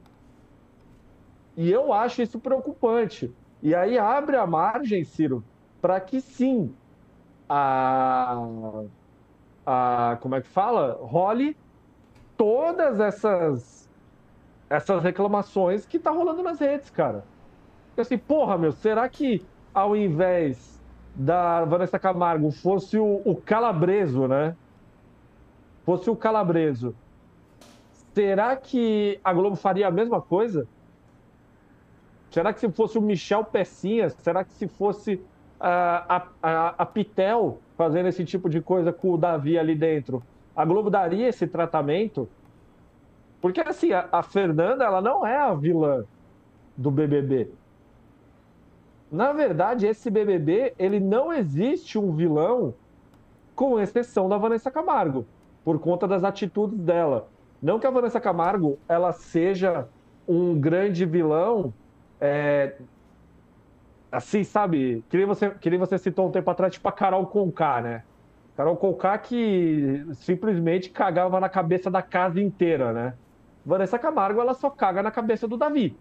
[1.55, 3.35] E eu acho isso preocupante.
[3.61, 5.45] E aí abre a margem, Ciro,
[5.81, 6.77] para que sim
[7.49, 8.35] a,
[9.65, 10.93] a como é que fala?
[11.01, 11.57] Role
[12.37, 13.89] todas essas
[14.69, 17.29] essas reclamações que tá rolando nas redes, cara.
[17.97, 20.78] Assim, porra, meu, será que ao invés
[21.19, 24.55] da Vanessa Camargo fosse o, o Calabreso, né?
[25.85, 26.95] Fosse o Calabreso,
[28.13, 30.65] será que a Globo faria a mesma coisa?
[32.31, 35.21] Será que se fosse o Michel Pecinha, será que se fosse
[35.59, 40.23] a, a, a Pitel fazendo esse tipo de coisa com o Davi ali dentro,
[40.55, 42.29] a Globo daria esse tratamento?
[43.41, 46.05] Porque assim, a, a Fernanda, ela não é a vilã
[46.77, 47.51] do BBB.
[49.11, 52.73] Na verdade, esse BBB, ele não existe um vilão,
[53.55, 55.25] com exceção da Vanessa Camargo,
[55.65, 57.27] por conta das atitudes dela.
[57.61, 59.89] Não que a Vanessa Camargo ela seja
[60.27, 61.73] um grande vilão,
[62.21, 62.77] é,
[64.11, 65.03] assim, sabe?
[65.09, 68.03] Que nem, você, que nem você citou um tempo atrás, tipo a Carol Conká, né?
[68.55, 73.13] Carol Conká que simplesmente cagava na cabeça da casa inteira, né?
[73.65, 75.99] Vanessa Camargo, ela só caga na cabeça do Davi.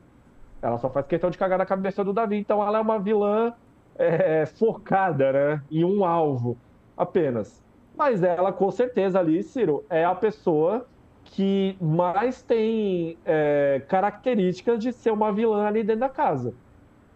[0.61, 2.37] Ela só faz questão de cagar na cabeça do Davi.
[2.37, 3.53] Então ela é uma vilã
[3.97, 6.57] é, focada né, em um alvo
[6.97, 7.63] apenas.
[7.97, 10.87] Mas ela, com certeza, ali, Ciro, é a pessoa
[11.25, 16.55] que mais tem é, características de ser uma vilã ali dentro da casa.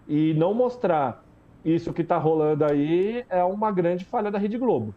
[0.09, 1.25] E não mostrar
[1.65, 4.93] isso que está rolando aí é uma grande falha da Rede Globo.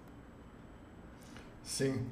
[1.62, 2.06] Sim.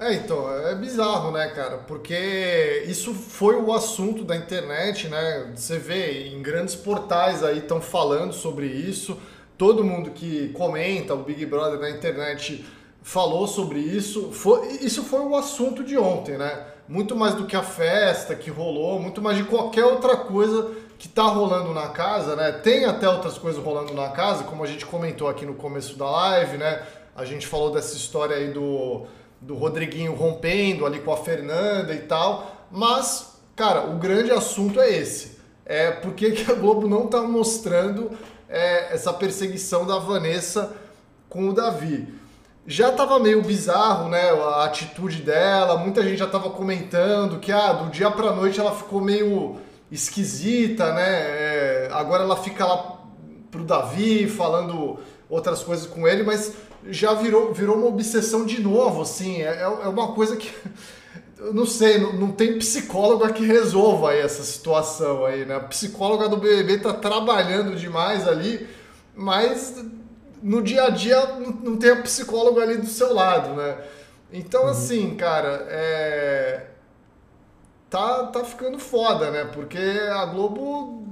[0.00, 1.76] É, então, é bizarro, né, cara?
[1.76, 5.52] Porque isso foi o assunto da internet, né?
[5.54, 9.20] Você vê em grandes portais aí estão falando sobre isso.
[9.58, 12.64] Todo mundo que comenta o Big Brother na internet
[13.02, 14.32] falou sobre isso.
[14.32, 16.64] Foi, isso foi o assunto de ontem, né?
[16.88, 21.08] Muito mais do que a festa que rolou, muito mais de qualquer outra coisa que
[21.08, 22.52] tá rolando na casa, né?
[22.52, 26.10] Tem até outras coisas rolando na casa, como a gente comentou aqui no começo da
[26.10, 26.86] live, né?
[27.14, 29.06] A gente falou dessa história aí do,
[29.40, 32.66] do Rodriguinho rompendo ali com a Fernanda e tal.
[32.70, 35.38] Mas, cara, o grande assunto é esse.
[35.64, 38.10] É por que a Globo não tá mostrando
[38.48, 40.74] é, essa perseguição da Vanessa
[41.28, 42.20] com o Davi
[42.66, 47.72] já estava meio bizarro, né, a atitude dela, muita gente já estava comentando que ah,
[47.72, 49.56] do dia para noite ela ficou meio
[49.90, 51.02] esquisita, né?
[51.02, 53.00] É, agora ela fica lá
[53.50, 56.54] pro Davi falando outras coisas com ele, mas
[56.88, 60.50] já virou, virou uma obsessão de novo, assim, é, é, é uma coisa que
[61.40, 65.56] eu não sei, não, não tem psicóloga que resolva essa situação aí, né?
[65.56, 68.68] A psicóloga do BBB tá trabalhando demais ali,
[69.14, 69.82] mas
[70.42, 73.78] no dia a dia não tem a psicóloga ali do seu lado, né?
[74.32, 74.68] Então, uhum.
[74.68, 76.66] assim, cara, é...
[77.88, 79.44] tá, tá ficando foda, né?
[79.46, 81.06] Porque a Globo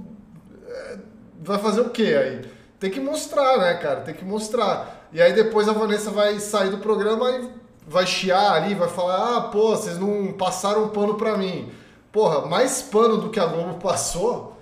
[0.67, 0.99] é...
[1.41, 2.51] vai fazer o quê aí?
[2.79, 4.03] Tem que mostrar, né, cara?
[4.03, 4.98] Tem que mostrar.
[5.13, 7.49] E aí depois a Vanessa vai sair do programa e
[7.87, 11.71] vai chiar ali, vai falar: ah, pô, vocês não passaram pano pra mim.
[12.13, 14.57] Porra, mais pano do que a Globo passou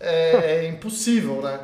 [0.00, 1.60] é, é impossível, né?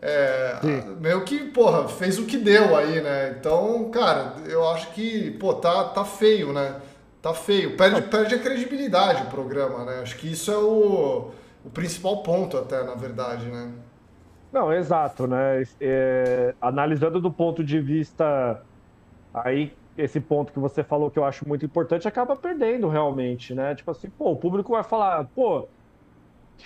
[0.00, 0.56] É,
[1.00, 3.36] meio que, porra, fez o que deu aí, né?
[3.38, 6.76] Então, cara, eu acho que, pô, tá, tá feio, né?
[7.20, 7.76] Tá feio.
[7.76, 10.00] Perde, perde a credibilidade o programa, né?
[10.00, 11.32] Acho que isso é o,
[11.64, 13.72] o principal ponto, até, na verdade, né?
[14.50, 15.62] Não, exato, né?
[15.80, 18.64] É, analisando do ponto de vista
[19.34, 23.74] aí, esse ponto que você falou que eu acho muito importante, acaba perdendo realmente, né?
[23.74, 25.70] Tipo assim, pô, o público vai falar, pô,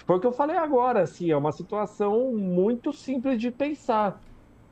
[0.07, 4.21] foi o que eu falei agora, assim, é uma situação muito simples de pensar.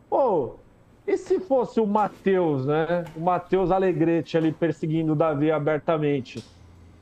[0.09, 0.65] Pô,
[1.07, 3.11] e se fosse o Matheus, né?
[3.15, 6.51] O Matheus Alegrete ali perseguindo o Davi abertamente.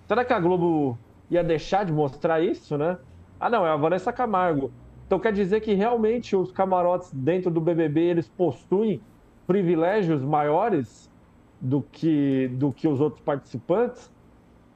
[0.09, 2.99] Será que a Globo ia deixar de mostrar isso, né?
[3.39, 4.75] Ah, não, é a Vanessa Camargo.
[5.09, 9.01] Então quer dizer que realmente os camarotes dentro do BBB eles possuem
[9.47, 11.11] privilégios maiores
[11.59, 14.13] do que, do que os outros participantes?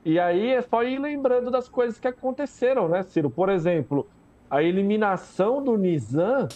[0.03, 3.29] E aí é só ir lembrando das coisas que aconteceram, né, Ciro?
[3.29, 4.07] Por exemplo,
[4.51, 6.49] a eliminação do Nizam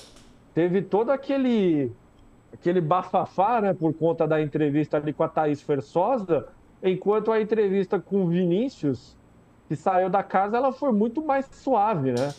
[0.55, 1.93] teve todo aquele
[2.51, 6.49] aquele bafafá, né, por conta da entrevista ali com a Thaís Fersosa,
[6.83, 9.15] enquanto a entrevista com o Vinícius,
[9.69, 12.33] que saiu da casa, ela foi muito mais suave, né?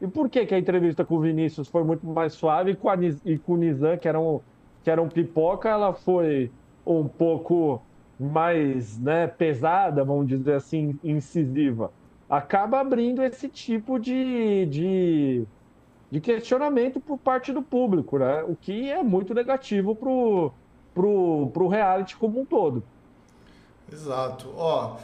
[0.00, 2.88] E por que, que a entrevista com o Vinícius foi muito mais suave e com,
[2.88, 4.40] a, e com o Nizam, que era, um,
[4.82, 6.50] que era um pipoca, ela foi
[6.86, 7.80] um pouco
[8.18, 11.90] mais né, pesada, vamos dizer assim, incisiva,
[12.28, 15.44] acaba abrindo esse tipo de, de,
[16.10, 18.42] de questionamento por parte do público, né?
[18.44, 20.52] o que é muito negativo para o
[20.94, 22.82] pro, pro reality como um todo.
[23.92, 24.52] Exato.
[24.56, 24.96] Ó,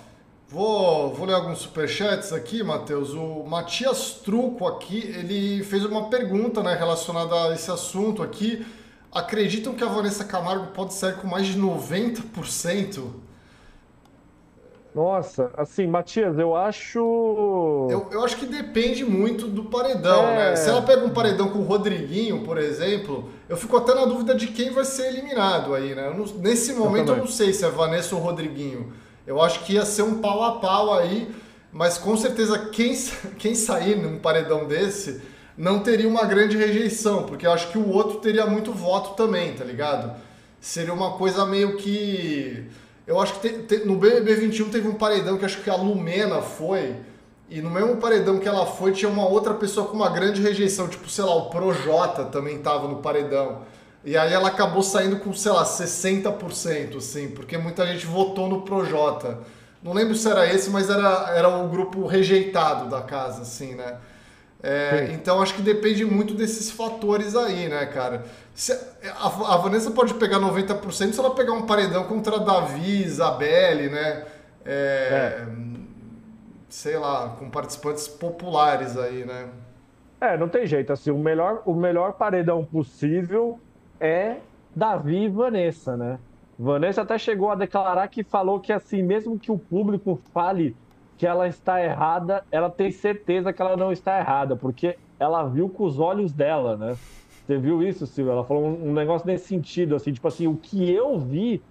[0.50, 3.14] vou, vou ler alguns superchats aqui, Matheus.
[3.14, 8.66] O Matias Truco aqui, ele fez uma pergunta né, relacionada a esse assunto aqui
[9.12, 13.08] acreditam que a Vanessa Camargo pode sair com mais de 90%?
[14.92, 16.98] Nossa, assim, Matias, eu acho.
[17.88, 20.36] Eu, eu acho que depende muito do paredão, é...
[20.50, 20.56] né?
[20.56, 24.34] Se ela pega um paredão com o Rodriguinho, por exemplo, eu fico até na dúvida
[24.34, 26.12] de quem vai ser eliminado aí, né?
[26.12, 28.92] Não, nesse momento eu, eu, não sei se é Vanessa ou Rodriguinho.
[29.26, 31.35] Eu acho que ia ser um pau a pau aí,
[31.72, 32.94] mas com certeza quem,
[33.38, 35.20] quem sair num paredão desse
[35.56, 39.52] não teria uma grande rejeição, porque eu acho que o outro teria muito voto também,
[39.52, 40.14] tá ligado?
[40.61, 42.66] Seria uma coisa meio que.
[43.06, 45.76] Eu acho que te, te, no BBB 21 teve um paredão que acho que a
[45.76, 46.96] Lumena foi,
[47.48, 50.88] e no mesmo paredão que ela foi tinha uma outra pessoa com uma grande rejeição,
[50.88, 53.62] tipo, sei lá, o Projota também tava no paredão.
[54.04, 58.62] E aí ela acabou saindo com, sei lá, 60%, assim, porque muita gente votou no
[58.62, 59.38] Projota.
[59.82, 63.96] Não lembro se era esse, mas era, era o grupo rejeitado da casa, assim, né?
[64.62, 68.24] É, então acho que depende muito desses fatores aí, né, cara?
[68.54, 73.88] Se, a, a, Vanessa pode pegar 90% se ela pegar um paredão contra Davi, Isabelle,
[73.88, 74.24] né?
[74.64, 74.70] É,
[75.42, 75.46] é.
[76.68, 79.48] Sei lá, com participantes populares aí, né?
[80.20, 80.92] É, não tem jeito.
[80.92, 83.58] Assim, o melhor, o melhor paredão possível
[84.01, 84.38] é
[84.75, 86.19] Davi e Vanessa, né?
[86.59, 90.77] Vanessa até chegou a declarar que falou que assim, mesmo que o público fale
[91.17, 95.69] que ela está errada, ela tem certeza que ela não está errada, porque ela viu
[95.69, 96.96] com os olhos dela, né?
[97.44, 98.33] Você viu isso, Silvia?
[98.33, 101.63] Ela falou um, negócio nesse sentido, assim, tipo assim, o que eu vi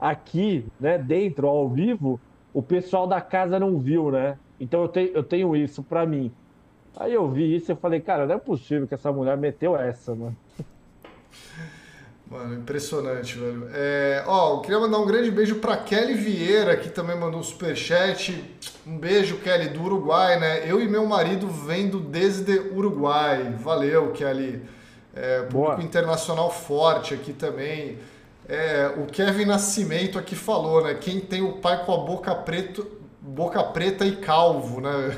[0.00, 2.20] aqui, né, dentro, ao vivo,
[2.52, 4.36] o pessoal da casa não viu, né?
[4.58, 6.32] Então eu, te, eu tenho isso para mim.
[6.96, 10.14] Aí eu vi isso e falei, cara, não é possível que essa mulher meteu essa,
[10.14, 10.32] né?
[12.30, 13.70] Mano, impressionante, velho.
[13.72, 17.42] É, ó, eu queria mandar um grande beijo pra Kelly Vieira, que também mandou um
[17.42, 18.44] superchat.
[18.86, 20.70] Um beijo, Kelly, do Uruguai, né?
[20.70, 23.54] Eu e meu marido vendo desde Uruguai.
[23.58, 24.62] Valeu, Kelly.
[25.14, 25.82] É, público Boa.
[25.82, 27.98] internacional forte aqui também.
[28.46, 30.94] É, o Kevin Nascimento aqui falou, né?
[30.94, 32.82] Quem tem o pai com a boca preta,
[33.20, 35.16] boca preta e calvo, né?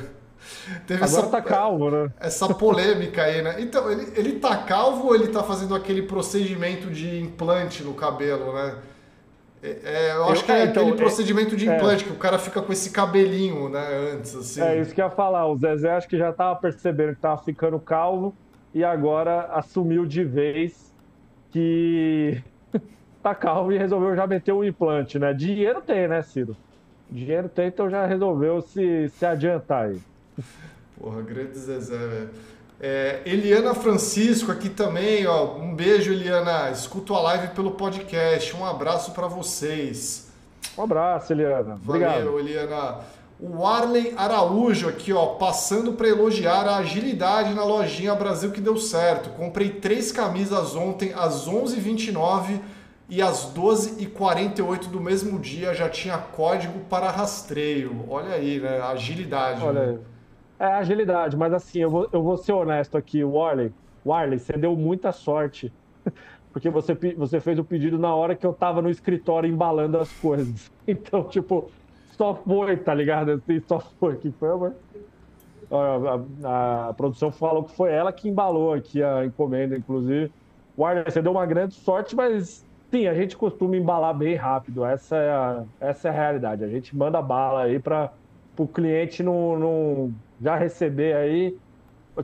[0.87, 2.11] Teve Agora essa, tá calvo, né?
[2.19, 3.55] Essa polêmica aí, né?
[3.59, 8.53] Então, ele, ele tá calvo ou ele tá fazendo aquele procedimento de implante no cabelo,
[8.53, 8.75] né?
[9.63, 11.75] É, é eu acho eu, que é, então, aquele é, procedimento de é.
[11.75, 14.61] implante, que o cara fica com esse cabelinho, né, antes, assim.
[14.61, 15.47] É isso que eu ia falar.
[15.47, 18.35] O Zezé acho que já tava percebendo que tava ficando calvo
[18.73, 20.91] e agora assumiu de vez
[21.51, 22.41] que
[23.21, 25.33] tá calvo e resolveu já meter um implante, né?
[25.33, 26.55] Dinheiro tem, né, Ciro?
[27.09, 29.99] Dinheiro tem, então já resolveu se, se adiantar aí.
[30.99, 32.29] Porra, grande Zezé, velho.
[32.79, 35.55] É, Eliana Francisco aqui também, ó.
[35.55, 36.71] Um beijo, Eliana.
[36.71, 38.55] Escuto a live pelo podcast.
[38.55, 40.31] Um abraço para vocês.
[40.77, 41.79] Um abraço, Eliana.
[41.83, 42.15] Obrigado.
[42.15, 42.99] Valeu, Eliana.
[43.39, 48.77] O Arley Araújo aqui, ó, passando para elogiar a agilidade na lojinha Brasil que deu
[48.77, 49.31] certo.
[49.31, 52.59] Comprei três camisas ontem às 11h29
[53.09, 58.05] e às 12h48 do mesmo dia já tinha código para rastreio.
[58.07, 58.79] Olha aí, né?
[58.79, 59.63] Agilidade.
[59.63, 59.99] Olha né?
[60.61, 63.73] É agilidade, mas assim, eu vou, eu vou ser honesto aqui, Warley.
[64.05, 65.73] Warley, você deu muita sorte.
[66.53, 70.11] Porque você, você fez o pedido na hora que eu tava no escritório embalando as
[70.11, 70.69] coisas.
[70.87, 71.71] Então, tipo,
[72.11, 73.31] só foi, tá ligado?
[73.31, 74.17] Assim, só foi.
[74.17, 74.75] Que foi, amor?
[75.71, 80.31] A, a, a, produção falou que foi ela que embalou aqui a encomenda, inclusive.
[80.77, 84.83] Warley, você deu uma grande sorte, mas Sim, a gente costuma embalar bem rápido.
[84.85, 86.63] Essa é a, essa é a realidade.
[86.63, 88.11] A gente manda bala aí para
[88.57, 89.57] o cliente não,
[90.41, 91.57] já receber aí.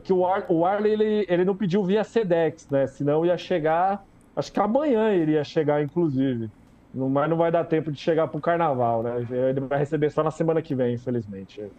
[0.02, 2.86] Que o, Ar, o Arley ele, ele não pediu via Sedex, né?
[2.86, 4.04] Senão ia chegar.
[4.36, 6.50] Acho que amanhã iria chegar, inclusive.
[6.94, 9.26] Mas não vai dar tempo de chegar pro carnaval, né?
[9.30, 11.70] Ele vai receber só na semana que vem, infelizmente.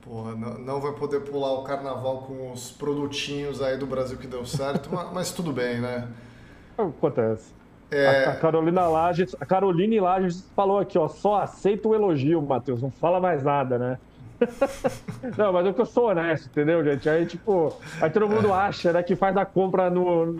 [0.00, 4.26] Porra, não, não vai poder pular o carnaval com os produtinhos aí do Brasil que
[4.26, 6.08] deu certo, mas, mas tudo bem, né?
[6.78, 7.52] Acontece.
[7.90, 8.24] É...
[8.24, 12.90] A, Carolina Lages, a Caroline Lages falou aqui, ó, só aceita o elogio, Matheus, não
[12.90, 13.98] fala mais nada, né?
[15.36, 17.08] Não, mas é que eu sou honesto, entendeu, gente?
[17.08, 20.36] Aí, tipo, aí todo mundo acha, né, que faz a compra no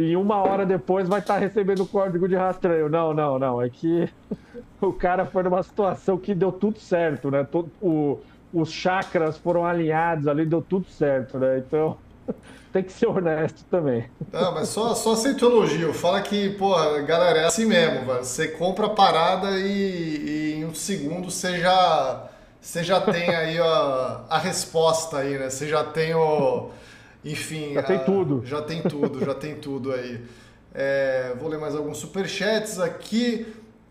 [0.00, 2.88] e uma hora depois vai estar tá recebendo o código de rastreio.
[2.88, 3.60] Não, não, não.
[3.60, 4.08] É que
[4.80, 7.42] o cara foi numa situação que deu tudo certo, né?
[7.42, 8.20] Todo, o,
[8.52, 11.58] os chakras foram alinhados ali, deu tudo certo, né?
[11.58, 11.98] Então
[12.72, 14.04] tem que ser honesto também.
[14.32, 15.92] Não, mas só, só aceita elogio.
[15.92, 18.24] Fala que, pô, galera, é assim mesmo, mano.
[18.24, 22.28] Você compra a parada e, e, em um segundo você já,
[22.60, 25.50] você já tem aí a, a resposta aí, né?
[25.50, 26.70] Você já tem o.
[27.24, 27.74] Enfim.
[27.74, 28.42] Já a, tem tudo.
[28.44, 30.20] Já tem tudo, já tem tudo aí.
[30.74, 33.46] É, vou ler mais alguns superchats aqui.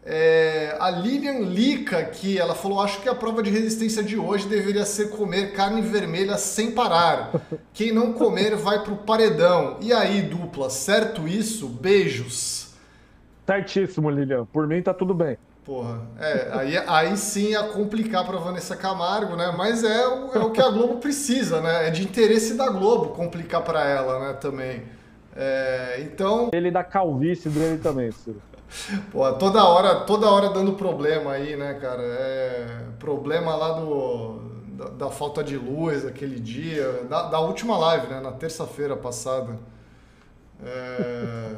[0.10, 4.48] É, a Lilian Lica aqui, ela falou: Acho que a prova de resistência de hoje
[4.48, 7.32] deveria ser comer carne vermelha sem parar.
[7.74, 9.78] Quem não comer vai pro paredão.
[9.82, 11.68] E aí, dupla, certo isso?
[11.68, 12.74] Beijos.
[13.46, 14.46] Certíssimo, Lilian.
[14.46, 15.38] Por mim tá tudo bem.
[15.68, 19.54] Porra, é, aí, aí sim ia complicar para Vanessa Camargo, né?
[19.58, 21.90] Mas é o, é o que a Globo precisa, né?
[21.90, 24.34] É de interesse da Globo complicar para ela, né?
[24.40, 24.84] Também.
[25.36, 26.50] É, então.
[26.54, 28.42] Ele da calvície dele também, Ciro.
[29.12, 32.02] Pô, toda hora, toda hora dando problema aí, né, cara?
[32.02, 34.40] É, problema lá do,
[34.72, 38.22] da, da, falta de luz aquele dia, da, da última live, né?
[38.22, 39.60] Na terça-feira passada.
[40.66, 41.56] É,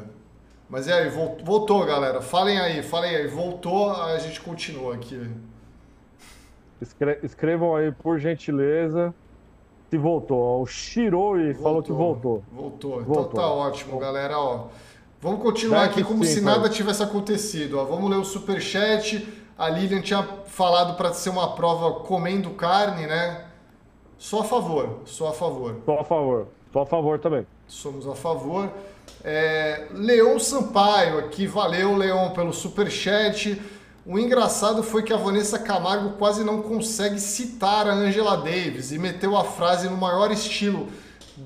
[0.70, 2.22] mas e aí, voltou, galera?
[2.22, 3.26] Falem aí, falem aí.
[3.26, 5.28] Voltou, a gente continua aqui.
[7.22, 9.12] Escrevam aí, por gentileza,
[9.90, 10.62] se voltou.
[10.62, 12.44] O Shiroi voltou, falou que voltou.
[12.52, 13.02] Voltou.
[13.02, 13.22] voltou.
[13.22, 14.38] Então tá ótimo, galera.
[14.38, 14.68] Ó,
[15.22, 17.78] Vamos continuar aqui como sim, se nada tivesse acontecido.
[17.78, 19.28] Ó, vamos ler o superchat.
[19.58, 23.44] A Lilian tinha falado para ser uma prova comendo carne, né?
[24.16, 25.76] Só a favor, só a favor.
[25.84, 27.46] Só a favor, só a favor também.
[27.66, 28.70] Somos a favor.
[29.22, 33.60] É, Leon Sampaio aqui, valeu Leon pelo superchat.
[34.06, 38.98] O engraçado foi que a Vanessa Camargo quase não consegue citar a Angela Davis e
[38.98, 40.88] meteu a frase no maior estilo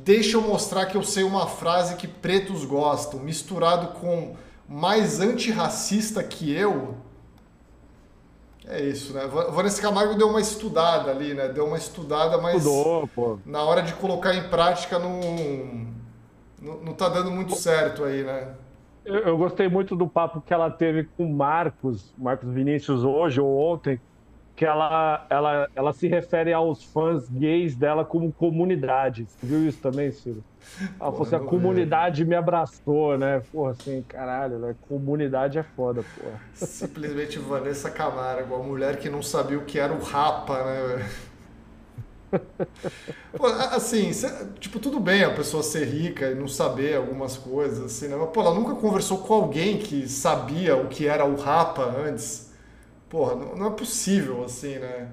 [0.03, 4.35] Deixa eu mostrar que eu sei uma frase que pretos gostam, misturado com
[4.69, 6.97] mais antirracista que eu.
[8.67, 9.27] É isso, né?
[9.27, 11.49] Vanessa Camargo deu uma estudada ali, né?
[11.49, 15.21] Deu uma estudada, mas Estudou, na hora de colocar em prática não,
[16.65, 18.55] não, não tá dando muito certo aí, né?
[19.05, 23.41] Eu, eu gostei muito do papo que ela teve com o Marcos, Marcos Vinícius hoje
[23.41, 24.01] ou ontem,
[24.57, 29.27] que ela, ela, ela se refere aos fãs gays dela como comunidade.
[29.29, 30.43] Você viu isso também, Ciro?
[30.99, 33.43] Ela falou assim, a comunidade me abraçou, né?
[33.53, 34.75] Porra, assim, caralho, né?
[34.89, 36.41] Comunidade é foda, porra.
[36.55, 41.11] Simplesmente Vanessa Camargo, a mulher que não sabia o que era o rapa, né?
[43.37, 47.85] Pô, assim, cê, tipo, tudo bem a pessoa ser rica e não saber algumas coisas,
[47.85, 48.17] assim, né?
[48.17, 52.53] Mas, pô, ela nunca conversou com alguém que sabia o que era o rapa antes.
[53.09, 55.09] Porra, não, não é possível, assim, né?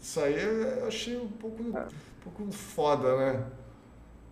[0.00, 1.74] Isso aí eu achei um pouco, um
[2.22, 3.44] pouco foda, né?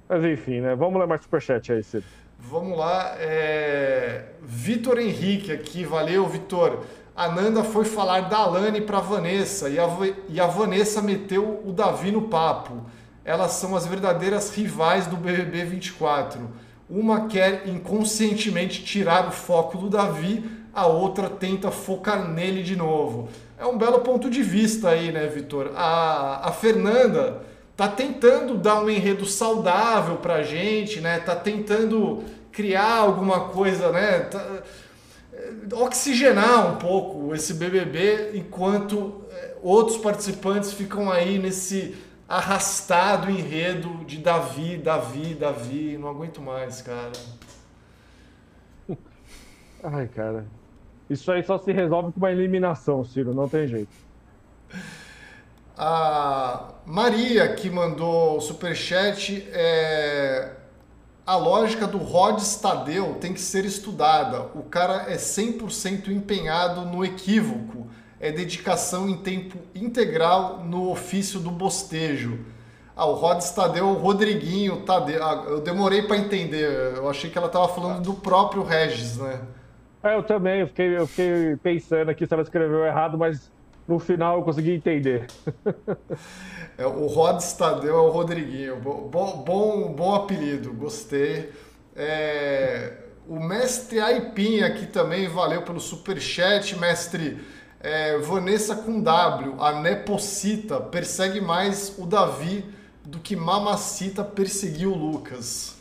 [0.09, 0.75] Mas enfim, né?
[0.75, 2.05] Vamos ler mais superchat aí, Ciro.
[2.39, 3.17] Vamos lá.
[3.19, 4.27] É...
[4.41, 6.85] Vitor Henrique aqui, valeu, Vitor.
[7.19, 9.89] A Nanda foi falar da Alane para Vanessa e a,
[10.29, 12.87] e a Vanessa meteu o Davi no papo.
[13.25, 16.49] Elas são as verdadeiras rivais do BBB 24.
[16.89, 23.29] Uma quer inconscientemente tirar o foco do Davi, a outra tenta focar nele de novo.
[23.59, 25.73] É um belo ponto de vista aí, né, Vitor?
[25.75, 27.43] A, a Fernanda
[27.77, 31.19] tá tentando dar um enredo saudável pra gente, né?
[31.19, 34.21] Tá tentando criar alguma coisa, né?
[34.21, 34.63] Tá,
[35.73, 41.97] oxigenar um pouco esse BBB enquanto é, outros participantes ficam aí nesse
[42.29, 45.97] arrastado enredo de Davi, Davi, Davi.
[45.99, 47.13] Não aguento mais, cara.
[49.83, 50.47] Ai, cara.
[51.09, 53.33] Isso aí só se resolve com uma eliminação, Ciro.
[53.33, 53.93] Não tem jeito.
[55.77, 60.58] A Maria, que mandou o superchat, é...
[61.29, 64.49] a lógica do Rod Stadeu tem que ser estudada.
[64.55, 67.87] O cara é 100% empenhado no equívoco.
[68.19, 72.39] É dedicação em tempo integral no ofício do bostejo.
[72.97, 75.23] Ah, o Rod Stadeu, o Rodriguinho Tadeu.
[75.23, 76.97] Ah, eu demorei para entender.
[76.97, 79.43] Eu achei que ela estava falando do próprio Regis, né?
[80.03, 80.61] É, eu também.
[80.61, 83.53] Eu fiquei, eu fiquei pensando aqui se ela escreveu errado, mas
[83.89, 85.27] no final eu consegui entender.
[86.77, 88.77] é, o Rod Stadeu é o Rodriguinho.
[88.77, 91.51] Bom, bom, bom apelido, gostei.
[91.97, 92.93] É,
[93.27, 97.41] o mestre Aipim aqui também, valeu pelo super chat, mestre.
[97.81, 102.65] É, Vanessa com W, a Nepocita, persegue mais o Davi
[103.05, 105.77] do que Mamacita perseguiu o Lucas.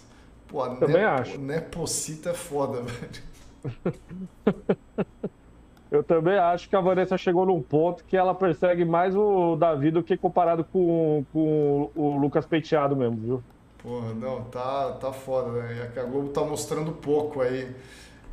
[0.48, 1.40] Pô, Também Nepo, acho.
[1.40, 3.24] Nepocita é foda, velho.
[5.90, 9.90] Eu também acho que a Vanessa chegou num ponto que ela persegue mais o Davi
[9.90, 13.44] do que comparado com, com o Lucas Penteado mesmo, viu?
[13.82, 15.92] Porra, não, tá, tá foda, né?
[15.96, 17.74] A Globo tá mostrando pouco aí.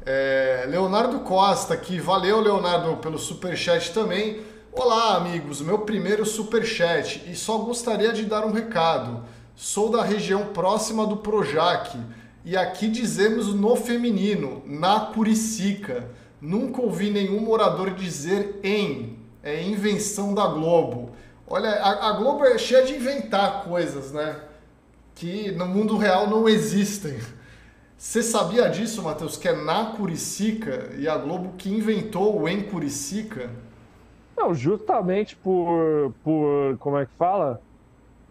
[0.04, 4.40] É, Leonardo Costa aqui, valeu Leonardo pelo superchat também.
[4.72, 9.22] Olá, amigos, meu primeiro superchat e só gostaria de dar um recado.
[9.54, 11.96] Sou da região próxima do Projac
[12.44, 16.10] e aqui dizemos no feminino, na Curicica.
[16.44, 19.18] Nunca ouvi nenhum morador dizer em.
[19.42, 21.12] É invenção da Globo.
[21.46, 24.40] Olha, a, a, Globo é cheia de inventar coisas, né?
[25.14, 27.18] Que no mundo real não existem.
[27.96, 29.38] Você sabia disso, Matheus?
[29.38, 33.48] Que é na Curicica e a Globo que inventou o em Curicica?
[34.36, 36.76] Não, justamente por, por.
[36.78, 37.58] Como é que fala?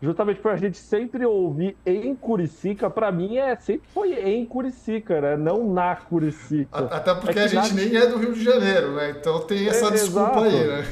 [0.04, 5.22] Justamente por a gente sempre ouvir em Curicica, para mim é sempre foi em Curicica,
[5.22, 5.38] né?
[5.38, 6.88] Não na Curicica.
[6.92, 7.82] Até porque é a gente na...
[7.82, 9.12] nem é do Rio de Janeiro, né?
[9.12, 10.44] Então tem essa é, desculpa exato.
[10.44, 10.86] aí, né?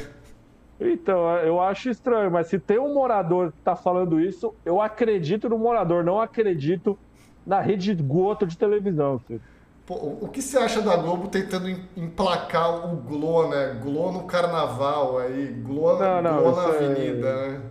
[0.80, 5.50] Então, eu acho estranho, mas se tem um morador que tá falando isso, eu acredito
[5.50, 6.98] no morador, não acredito
[7.46, 9.20] na rede de goto de televisão.
[9.28, 9.42] Filho.
[9.86, 13.78] Pô, o que você acha da Globo tentando emplacar o Glo, né?
[13.84, 17.50] Glo no carnaval aí, Glo, não, não, Glo na é avenida, é...
[17.50, 17.62] né?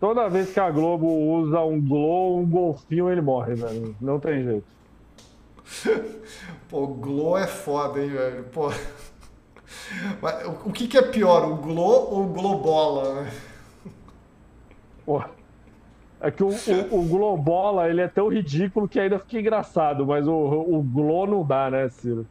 [0.00, 3.96] Toda vez que a Globo usa um glow, um golfinho, ele morre, velho.
[4.00, 4.66] Não tem jeito.
[6.68, 8.44] Pô, glow é foda, hein, velho?
[8.44, 8.70] Pô.
[10.22, 13.32] Mas, o que, que é pior, o glow ou o globola, né?
[15.04, 15.22] Pô.
[16.20, 20.26] É que o, o, o globola, ele é tão ridículo que ainda fica engraçado, mas
[20.26, 22.26] o, o glow não dá, né, Ciro?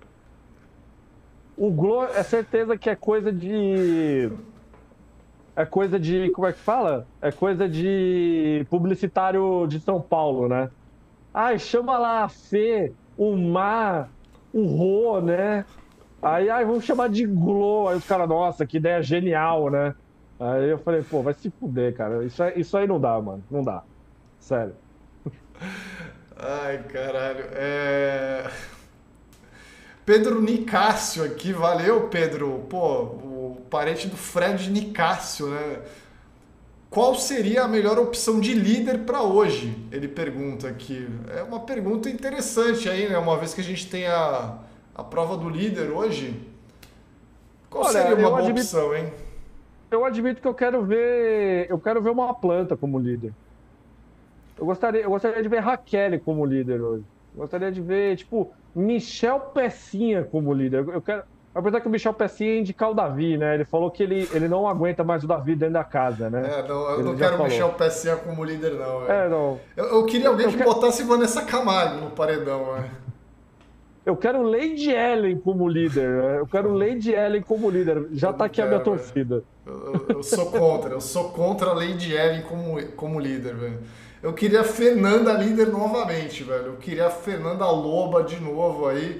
[1.57, 4.31] O glow é certeza que é coisa de
[5.57, 6.29] é coisa de.
[6.29, 7.07] Como é que fala?
[7.19, 10.69] É coisa de publicitário de São Paulo, né?
[11.33, 14.07] Ai, chama lá a Fê, o Mar,
[14.53, 15.65] o Rô, né?
[16.21, 17.87] Aí, ai, vamos chamar de Glo.
[17.87, 19.95] Aí os caras, nossa, que ideia genial, né?
[20.39, 22.23] Aí eu falei, pô, vai se fuder, cara.
[22.23, 23.43] Isso, isso aí não dá, mano.
[23.49, 23.83] Não dá.
[24.39, 24.75] Sério.
[26.37, 27.45] Ai, caralho.
[27.53, 28.47] É.
[30.05, 32.65] Pedro Nicásio aqui, valeu, Pedro.
[32.69, 33.05] Pô,
[33.69, 35.81] parente do Fred Nicásio, né?
[36.89, 39.75] Qual seria a melhor opção de líder para hoje?
[39.91, 41.07] Ele pergunta aqui.
[41.35, 43.17] É uma pergunta interessante aí, né?
[43.17, 44.57] Uma vez que a gente tem a,
[44.95, 46.39] a prova do líder hoje.
[47.69, 49.11] Qual Olha, seria uma boa opção, hein?
[49.91, 51.69] eu admito que eu quero ver.
[51.69, 53.33] Eu quero ver uma planta como líder.
[54.57, 57.05] Eu gostaria, eu gostaria de ver Raquel como líder hoje.
[57.33, 60.87] Eu gostaria de ver, tipo, Michel Pecinha como líder.
[60.87, 61.23] Eu quero.
[61.57, 63.55] Apesar que o Michel Pecinha ia indicar o Davi, né?
[63.55, 66.59] Ele falou que ele, ele não aguenta mais o Davi dentro da casa, né?
[66.59, 69.09] É, não, eu ele não quero o Michel Pecinha como líder, não.
[69.09, 69.59] É, é não.
[69.75, 70.71] Eu, eu, queria alguém eu que quero...
[70.71, 72.85] botasse Vanessa Camargo no paredão, é.
[74.05, 76.07] Eu quero Lady Ellen como líder.
[76.07, 76.39] Né?
[76.39, 78.07] Eu quero Lady Ellen como líder.
[78.11, 79.43] Já tá aqui quero, a minha torcida.
[79.65, 80.93] Eu, eu, sou contra.
[80.93, 83.79] Eu sou contra a Lady Ellen como, como líder, velho.
[84.21, 86.67] Eu queria a Fernanda líder novamente, velho.
[86.67, 89.19] Eu queria a Fernanda Loba de novo aí.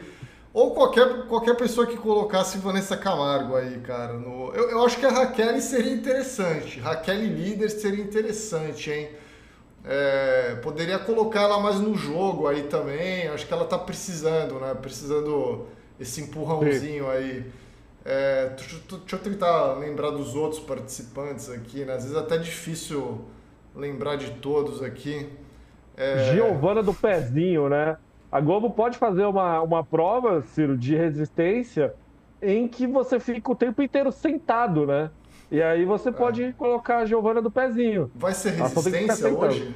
[0.58, 4.14] Ou qualquer, qualquer pessoa que colocasse Vanessa Camargo aí, cara.
[4.14, 4.52] No...
[4.56, 6.80] Eu, eu acho que a Raquel seria interessante.
[6.80, 9.08] Raquel líder seria interessante, hein?
[9.86, 13.28] É, poderia colocar ela mais no jogo aí também.
[13.28, 14.74] Acho que ela tá precisando, né?
[14.74, 15.68] Precisando
[16.00, 17.12] esse empurrãozinho Sim.
[17.12, 17.46] aí.
[18.04, 21.94] É, deixa, deixa, eu tentar lembrar dos outros participantes aqui, né?
[21.94, 23.22] Às vezes é até difícil
[23.76, 25.30] lembrar de todos aqui.
[25.96, 26.34] É...
[26.34, 27.96] Giovana do Pezinho, né?
[28.32, 31.94] A Globo pode fazer uma, uma prova, Ciro, de resistência
[32.42, 35.10] em que você fica o tempo inteiro sentado, né?
[35.50, 36.12] E aí você é.
[36.12, 38.12] pode colocar a Giovana do pezinho.
[38.14, 39.74] Vai ser resistência hoje?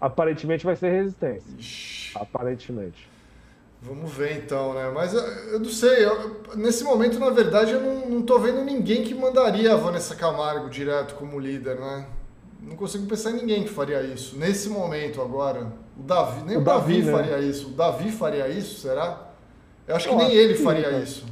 [0.00, 1.50] Aparentemente vai ser resistência.
[1.58, 2.18] Ixi.
[2.18, 3.08] Aparentemente.
[3.80, 4.90] Vamos ver então, né?
[4.94, 8.64] Mas eu, eu não sei, eu, nesse momento, na verdade, eu não, não tô vendo
[8.64, 12.06] ninguém que mandaria a Vanessa Camargo direto como líder, né?
[12.62, 14.38] Não consigo pensar em ninguém que faria isso.
[14.38, 15.72] Nesse momento agora.
[15.98, 17.12] O Davi, nem o, o Davi, Davi né?
[17.12, 17.68] faria isso.
[17.68, 19.30] O Davi faria isso, será?
[19.86, 21.26] Eu acho que eu nem acho ele faria sim, isso.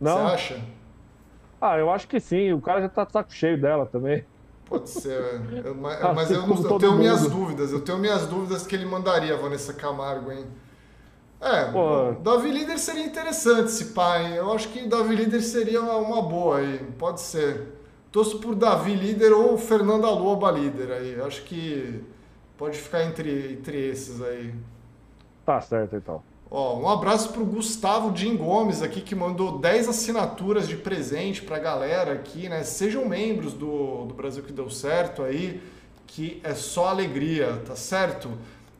[0.00, 0.16] Não?
[0.16, 0.60] Você acha?
[1.60, 2.52] Ah, eu acho que sim.
[2.52, 4.24] O cara já tá de saco cheio dela também.
[4.64, 7.00] Pode ser, eu, mas, assim mas eu, não, eu tenho mundo.
[7.00, 7.72] minhas dúvidas.
[7.72, 10.44] Eu tenho minhas dúvidas que ele mandaria a Vanessa Camargo, hein?
[11.40, 12.12] É, Pô.
[12.22, 14.38] Davi Líder seria interessante esse pai.
[14.38, 16.78] Eu acho que Davi Líder seria uma, uma boa aí.
[16.98, 17.77] Pode ser.
[18.10, 21.20] Torço por Davi Líder ou Fernanda Loba Líder aí.
[21.20, 22.02] Acho que
[22.56, 24.54] pode ficar entre, entre esses aí.
[25.44, 26.22] Tá certo, então.
[26.50, 31.58] Ó, um abraço pro Gustavo Jim Gomes aqui, que mandou 10 assinaturas de presente pra
[31.58, 32.62] galera aqui, né?
[32.64, 35.60] Sejam membros do, do Brasil que deu certo aí,
[36.06, 38.30] que é só alegria, tá certo?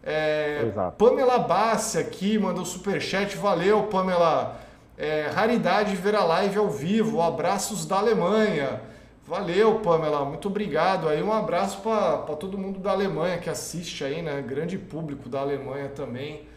[0.02, 0.96] É, Exato.
[0.96, 4.58] Pamela Bassi aqui mandou superchat, valeu Pamela.
[4.96, 8.80] É, raridade ver a live ao vivo, abraços da Alemanha.
[9.28, 11.06] Valeu, Pamela, muito obrigado.
[11.06, 14.40] Aí um abraço para todo mundo da Alemanha que assiste aí, né?
[14.40, 16.48] Grande público da Alemanha também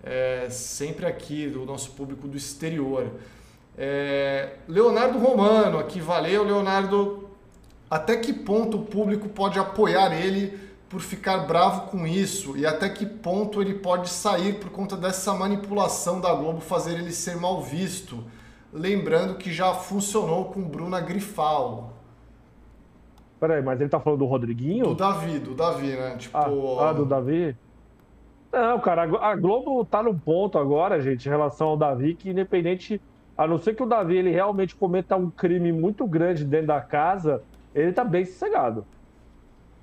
[0.00, 3.10] é, sempre aqui, do nosso público do exterior.
[3.76, 7.28] É, Leonardo Romano, aqui, valeu, Leonardo.
[7.90, 10.56] Até que ponto o público pode apoiar ele
[10.88, 12.56] por ficar bravo com isso?
[12.56, 17.10] E até que ponto ele pode sair por conta dessa manipulação da Globo fazer ele
[17.10, 18.22] ser mal visto?
[18.72, 21.98] Lembrando que já funcionou com Bruna Grifal.
[23.40, 24.84] Peraí, mas ele tá falando do Rodriguinho?
[24.84, 26.16] Do Davi, do Davi, né?
[26.18, 27.56] Tipo, ah, ah do Davi?
[28.52, 33.00] Não, cara, a Globo tá no ponto agora, gente, em relação ao Davi, que independente,
[33.38, 36.80] a não ser que o Davi ele realmente cometa um crime muito grande dentro da
[36.82, 37.42] casa,
[37.74, 38.84] ele tá bem sossegado.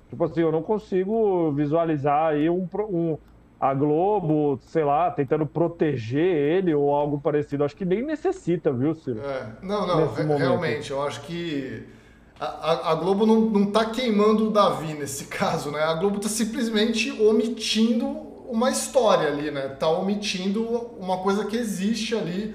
[0.08, 3.18] Tipo assim, eu não consigo visualizar aí um, um,
[3.58, 7.64] a Globo, sei lá, tentando proteger ele ou algo parecido.
[7.64, 9.20] Acho que nem necessita, viu, Ciro?
[9.20, 9.48] É.
[9.62, 11.97] Não, não, realmente, eu acho que
[12.40, 15.82] a, a, Globo não, não tá queimando o Davi nesse caso, né?
[15.82, 18.06] A Globo tá simplesmente omitindo
[18.48, 19.68] uma história ali, né?
[19.68, 20.64] Tá omitindo
[20.98, 22.54] uma coisa que existe ali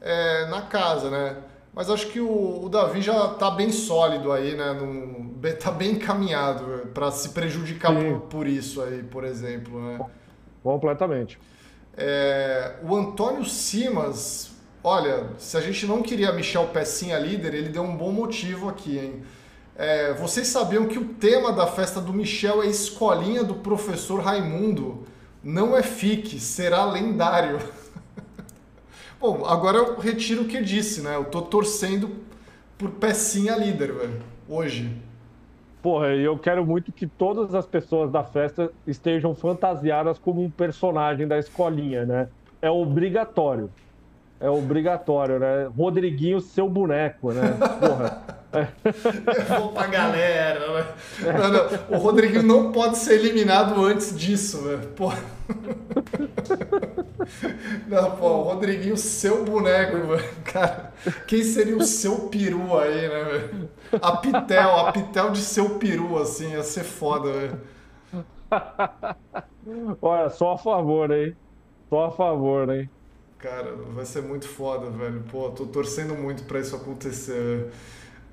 [0.00, 1.36] é, na casa, né?
[1.72, 4.72] Mas acho que o, o, Davi já tá bem sólido aí, né?
[4.72, 10.00] Num, tá bem encaminhado para se prejudicar por, por, isso aí, por exemplo, né?
[10.62, 11.38] Completamente.
[11.96, 14.50] É, o Antônio Simas,
[14.82, 18.98] olha, se a gente não queria Michel Pecinha líder, ele deu um bom motivo aqui,
[18.98, 19.22] hein?
[19.76, 25.06] É, vocês sabiam que o tema da festa do Michel é escolinha do professor Raimundo?
[25.42, 27.58] não é fique, será lendário.
[29.18, 31.16] Bom, agora eu retiro o que disse, né?
[31.16, 32.10] Eu tô torcendo
[32.78, 34.96] por pecinha líder, velho, hoje.
[35.82, 41.26] Porra, eu quero muito que todas as pessoas da festa estejam fantasiadas como um personagem
[41.26, 42.28] da escolinha, né?
[42.60, 43.70] É obrigatório.
[44.40, 45.70] É obrigatório, né?
[45.76, 47.42] Rodriguinho, seu boneco, né?
[47.78, 48.40] Porra.
[48.52, 50.86] Eu vou pra galera, né?
[51.20, 51.98] Não, não.
[51.98, 54.88] O Rodriguinho não pode ser eliminado antes disso, velho.
[54.96, 55.12] Pô.
[57.86, 60.28] Não, pô, o Rodriguinho, seu boneco, velho.
[60.44, 60.92] Cara,
[61.26, 63.68] quem seria o seu peru aí, né, velho?
[64.00, 67.60] A Pitel, a Pitel de seu peru, assim, ia ser foda, velho.
[70.02, 71.36] Olha, só a favor, hein?
[71.88, 72.90] Só a favor, hein?
[73.42, 75.22] Cara, vai ser muito foda, velho.
[75.30, 77.70] Pô, tô torcendo muito pra isso acontecer.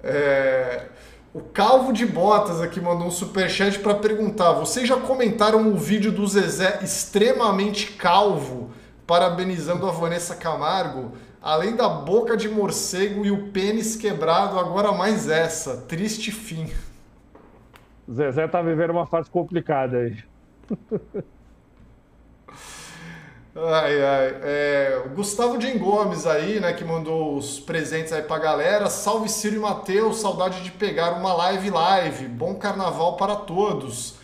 [0.04, 0.86] É...
[1.34, 6.12] O Calvo de Botas aqui mandou um superchat para perguntar: vocês já comentaram o vídeo
[6.12, 8.72] do Zezé extremamente calvo,
[9.06, 11.14] parabenizando a Vanessa Camargo?
[11.42, 15.78] Além da boca de morcego e o pênis quebrado, agora mais essa.
[15.78, 16.70] Triste fim.
[18.12, 20.18] Zezé tá vivendo uma fase complicada aí.
[23.60, 24.36] Ai, ai.
[24.44, 28.88] É, o Gustavo Jim Gomes aí, né, que mandou os presentes aí pra galera.
[28.88, 32.28] Salve Ciro e Matheus, saudade de pegar uma live live.
[32.28, 34.16] Bom carnaval para todos.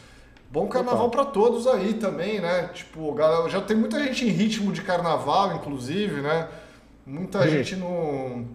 [0.51, 2.69] Bom carnaval para todos aí também, né?
[2.75, 6.47] Tipo, galera, já tem muita gente em ritmo de carnaval, inclusive, né?
[7.03, 7.49] Muita Sim.
[7.49, 8.45] gente no.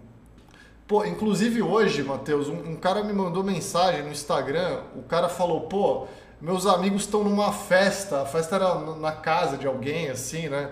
[0.87, 4.79] Pô, inclusive hoje, Matheus, um, um cara me mandou mensagem no Instagram.
[4.95, 6.07] O cara falou, pô,
[6.41, 10.69] meus amigos estão numa festa, a festa era na casa de alguém, assim, né?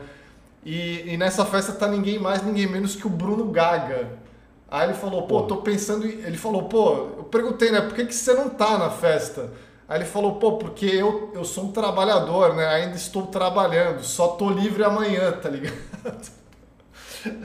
[0.66, 4.10] E, e, nessa festa tá ninguém mais, ninguém menos que o Bruno Gaga.
[4.70, 6.10] Aí ele falou, pô, tô pensando em...
[6.10, 9.50] Ele falou, pô, eu perguntei, né, por que, que você não tá na festa?
[9.88, 12.68] Aí ele falou, pô, porque eu, eu sou um trabalhador, né?
[12.68, 15.78] Ainda estou trabalhando, só tô livre amanhã, tá ligado?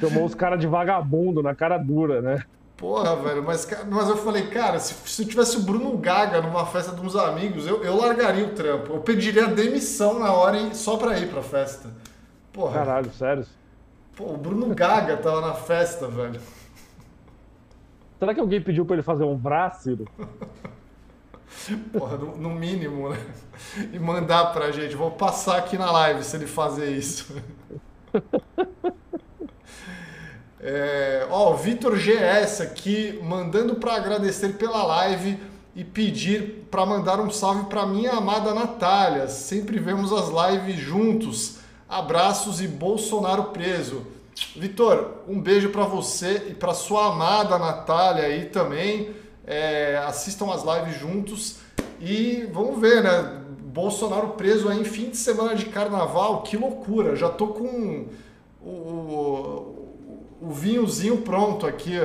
[0.00, 2.42] Tomou os caras de vagabundo na cara dura, né?
[2.82, 6.90] Porra, velho, mas, mas eu falei, cara, se, se tivesse o Bruno Gaga numa festa
[6.90, 8.94] de uns amigos, eu, eu largaria o trampo.
[8.94, 11.88] Eu pediria demissão na hora e, só pra ir pra festa.
[12.52, 12.80] Porra.
[12.80, 13.46] Caralho, sério?
[14.16, 16.40] Pô, o Bruno Gaga tava na festa, velho.
[18.18, 20.04] Será que alguém pediu pra ele fazer um braço?
[21.92, 23.18] Porra, no, no, mínimo, né?
[23.92, 24.96] E mandar pra gente.
[24.96, 27.32] Vou passar aqui na live se ele fazer isso.
[30.62, 35.36] É, ó, Vitor GS aqui mandando para agradecer pela live
[35.74, 39.26] e pedir para mandar um salve para minha amada Natália.
[39.26, 41.56] Sempre vemos as lives juntos.
[41.88, 44.06] Abraços e Bolsonaro preso.
[44.54, 49.10] Vitor, um beijo para você e para sua amada Natália aí também.
[49.44, 51.56] É, assistam as lives juntos
[52.00, 53.40] e vamos ver, né?
[53.64, 57.16] Bolsonaro preso aí em fim de semana de carnaval, que loucura!
[57.16, 58.06] Já tô com
[58.60, 59.81] o, o
[60.50, 61.96] vinhozinho pronto aqui,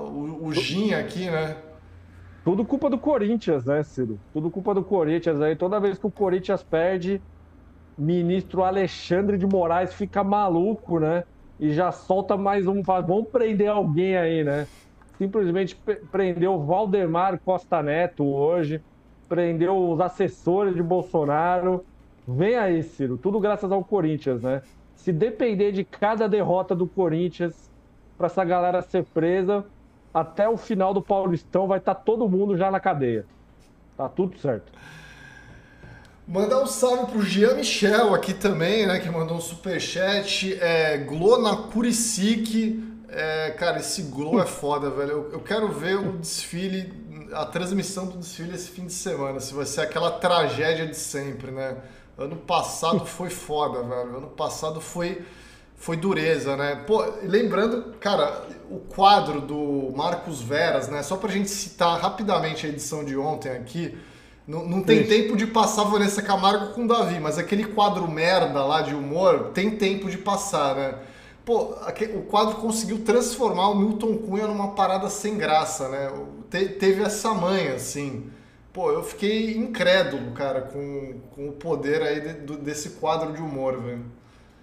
[0.00, 1.56] o, o gin aqui, né?
[2.44, 4.20] Tudo culpa do Corinthians, né, Ciro?
[4.32, 5.56] Tudo culpa do Corinthians aí.
[5.56, 7.20] Toda vez que o Corinthians perde,
[7.98, 11.24] ministro Alexandre de Moraes fica maluco, né?
[11.58, 12.82] E já solta mais um.
[12.82, 14.66] Vamos prender alguém aí, né?
[15.18, 15.76] Simplesmente
[16.12, 18.82] prendeu Valdemar Costa Neto hoje,
[19.28, 21.84] prendeu os assessores de Bolsonaro.
[22.28, 23.16] Vem aí, Ciro.
[23.16, 24.62] Tudo graças ao Corinthians, né?
[24.94, 27.70] Se depender de cada derrota do Corinthians,
[28.16, 29.64] para essa galera ser presa.
[30.12, 33.26] Até o final do Paulistão vai estar tá todo mundo já na cadeia.
[33.96, 34.72] Tá tudo certo.
[36.26, 38.98] Mandar um salve pro Jean Michel aqui também, né?
[38.98, 40.58] Que mandou um superchat.
[40.60, 42.82] É, Glo na Curicic.
[43.08, 45.10] É, cara, esse Glo é foda, velho.
[45.10, 46.92] Eu, eu, quero ver o desfile,
[47.32, 49.38] a transmissão do desfile esse fim de semana.
[49.38, 51.76] Se vai ser aquela tragédia de sempre, né?
[52.18, 54.16] Ano passado foi foda, velho.
[54.16, 55.24] Ano passado foi
[55.76, 56.82] foi dureza, né?
[56.86, 61.02] Pô, lembrando, cara, o quadro do Marcos Veras, né?
[61.02, 63.96] Só pra gente citar rapidamente a edição de ontem aqui.
[64.46, 65.08] Não, não tem Isso.
[65.08, 69.72] tempo de passar Vanessa Camargo com Davi, mas aquele quadro merda lá de humor tem
[69.72, 70.94] tempo de passar, né?
[71.44, 71.74] Pô,
[72.14, 76.10] o quadro conseguiu transformar o Milton Cunha numa parada sem graça, né?
[76.50, 78.30] Te, teve essa manha, assim.
[78.72, 83.80] Pô, eu fiquei incrédulo, cara, com, com o poder aí de, desse quadro de humor,
[83.80, 84.04] velho.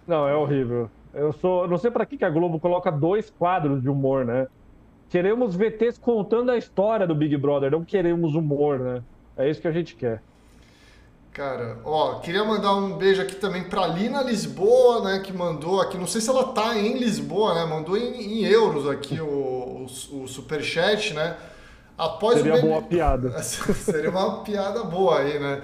[0.05, 0.89] Não, é horrível.
[1.13, 1.67] Eu sou.
[1.67, 4.47] Não sei para que, que a Globo coloca dois quadros de humor, né?
[5.09, 9.03] Queremos VTs contando a história do Big Brother, não queremos humor, né?
[9.37, 10.21] É isso que a gente quer.
[11.31, 15.97] Cara, ó, queria mandar um beijo aqui também pra Lina Lisboa, né, que mandou aqui,
[15.97, 19.85] não sei se ela tá em Lisboa, né, mandou em, em euros aqui o, o,
[19.85, 21.35] o superchat, né,
[21.97, 22.55] após Seria o...
[22.57, 23.41] Seria boa piada.
[23.41, 25.63] Seria uma piada boa aí, né.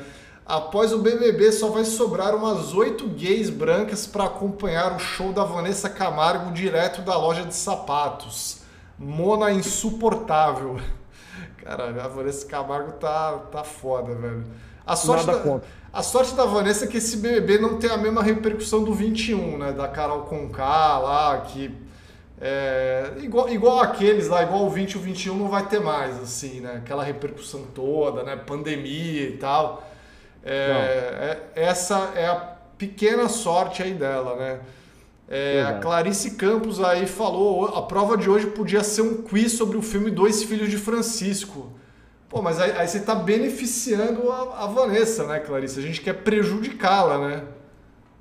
[0.49, 5.43] Após o BBB, só vai sobrar umas oito gays brancas para acompanhar o show da
[5.43, 8.61] Vanessa Camargo direto da loja de sapatos.
[8.97, 10.79] Mona insuportável.
[11.63, 14.43] Caralho, a Vanessa Camargo tá, tá foda, velho.
[14.87, 15.61] A sorte, da,
[15.93, 19.55] a sorte da Vanessa é que esse BBB não tem a mesma repercussão do 21,
[19.55, 19.71] né?
[19.71, 21.71] Da Carol Conká lá, que.
[22.41, 26.19] É, igual, igual aqueles lá, igual o 20 e o 21 não vai ter mais,
[26.19, 26.77] assim, né?
[26.77, 28.35] Aquela repercussão toda, né?
[28.35, 29.87] Pandemia e tal.
[30.43, 32.35] É, é, essa é a
[32.77, 34.59] pequena sorte aí dela, né?
[35.31, 39.77] É, a Clarice Campos aí falou, a prova de hoje podia ser um quiz sobre
[39.77, 41.71] o filme Dois Filhos de Francisco.
[42.27, 45.79] Pô, mas aí, aí você está beneficiando a, a, Vanessa, né, Clarice?
[45.79, 47.43] A gente quer prejudicá-la, né?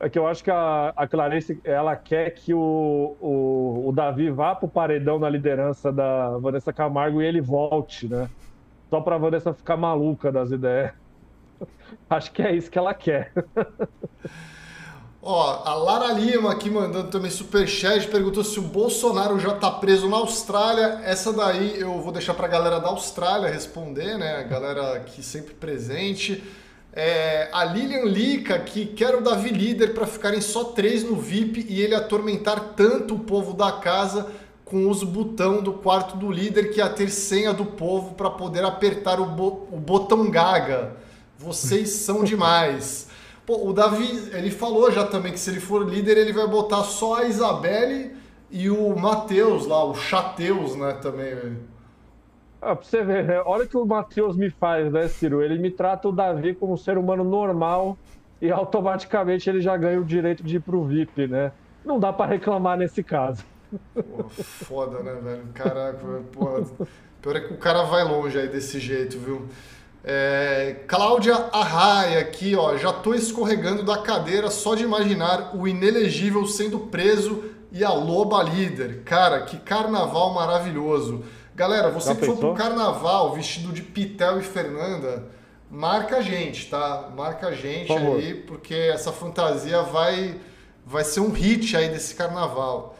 [0.00, 4.30] É que eu acho que a, a Clarice, ela quer que o, o, o Davi
[4.30, 8.28] vá pro paredão na liderança da Vanessa Camargo e ele volte, né?
[8.90, 10.92] Só pra Vanessa ficar maluca das ideias.
[12.08, 13.32] Acho que é isso que ela quer.
[15.20, 20.08] Ó, a Lara Lima aqui mandando também superchat, perguntou se o Bolsonaro já tá preso
[20.08, 21.00] na Austrália.
[21.04, 24.36] Essa daí eu vou deixar pra galera da Austrália responder, né?
[24.36, 26.42] A galera aqui sempre presente.
[26.92, 31.66] É, a Lilian Lica que quer o Davi líder para ficarem só três no VIP
[31.68, 34.26] e ele atormentar tanto o povo da casa
[34.64, 38.64] com os botão do quarto do líder que ia ter senha do povo para poder
[38.64, 40.96] apertar o, bo o botão gaga.
[41.38, 43.08] Vocês são demais.
[43.46, 46.82] Pô, o Davi, ele falou já também que se ele for líder, ele vai botar
[46.82, 48.14] só a Isabelle
[48.50, 51.56] e o Matheus lá, o Chateus, né, também, velho.
[52.60, 53.40] Ah, pra você ver, né?
[53.46, 55.40] Olha o que o Matheus me faz, né, Ciro?
[55.42, 57.96] Ele me trata o Davi como um ser humano normal
[58.42, 61.52] e automaticamente ele já ganha o direito de ir pro VIP, né?
[61.84, 63.44] Não dá para reclamar nesse caso.
[63.94, 65.44] Pô, foda, né, velho?
[65.54, 66.64] Caraca, porra.
[67.22, 69.46] Pior é que o cara vai longe aí desse jeito, viu?
[70.10, 76.46] É, Cláudia Arraia aqui, ó, já tô escorregando da cadeira só de imaginar o inelegível
[76.46, 79.02] sendo preso e a loba líder.
[79.04, 81.24] Cara, que carnaval maravilhoso.
[81.54, 82.36] Galera, você já que pensou?
[82.36, 85.26] for pro carnaval vestido de Pitel e Fernanda,
[85.70, 87.10] marca a gente, tá?
[87.14, 90.36] Marca a gente Por aí, porque essa fantasia vai,
[90.86, 92.96] vai ser um hit aí desse carnaval.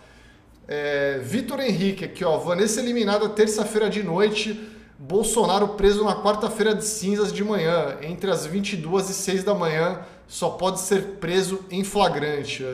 [0.67, 6.85] É, Vitor Henrique aqui, ó, Vanessa eliminada terça-feira de noite Bolsonaro preso na quarta-feira de
[6.85, 11.85] cinzas de manhã, entre as 22 e 6 da manhã, só pode ser preso em
[11.85, 12.65] flagrante.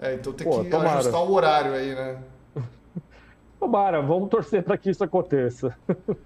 [0.00, 0.98] É, então tem Pô, que tomara.
[0.98, 2.18] ajustar o horário aí, né?
[3.58, 5.76] Tomara, vamos torcer para que isso aconteça.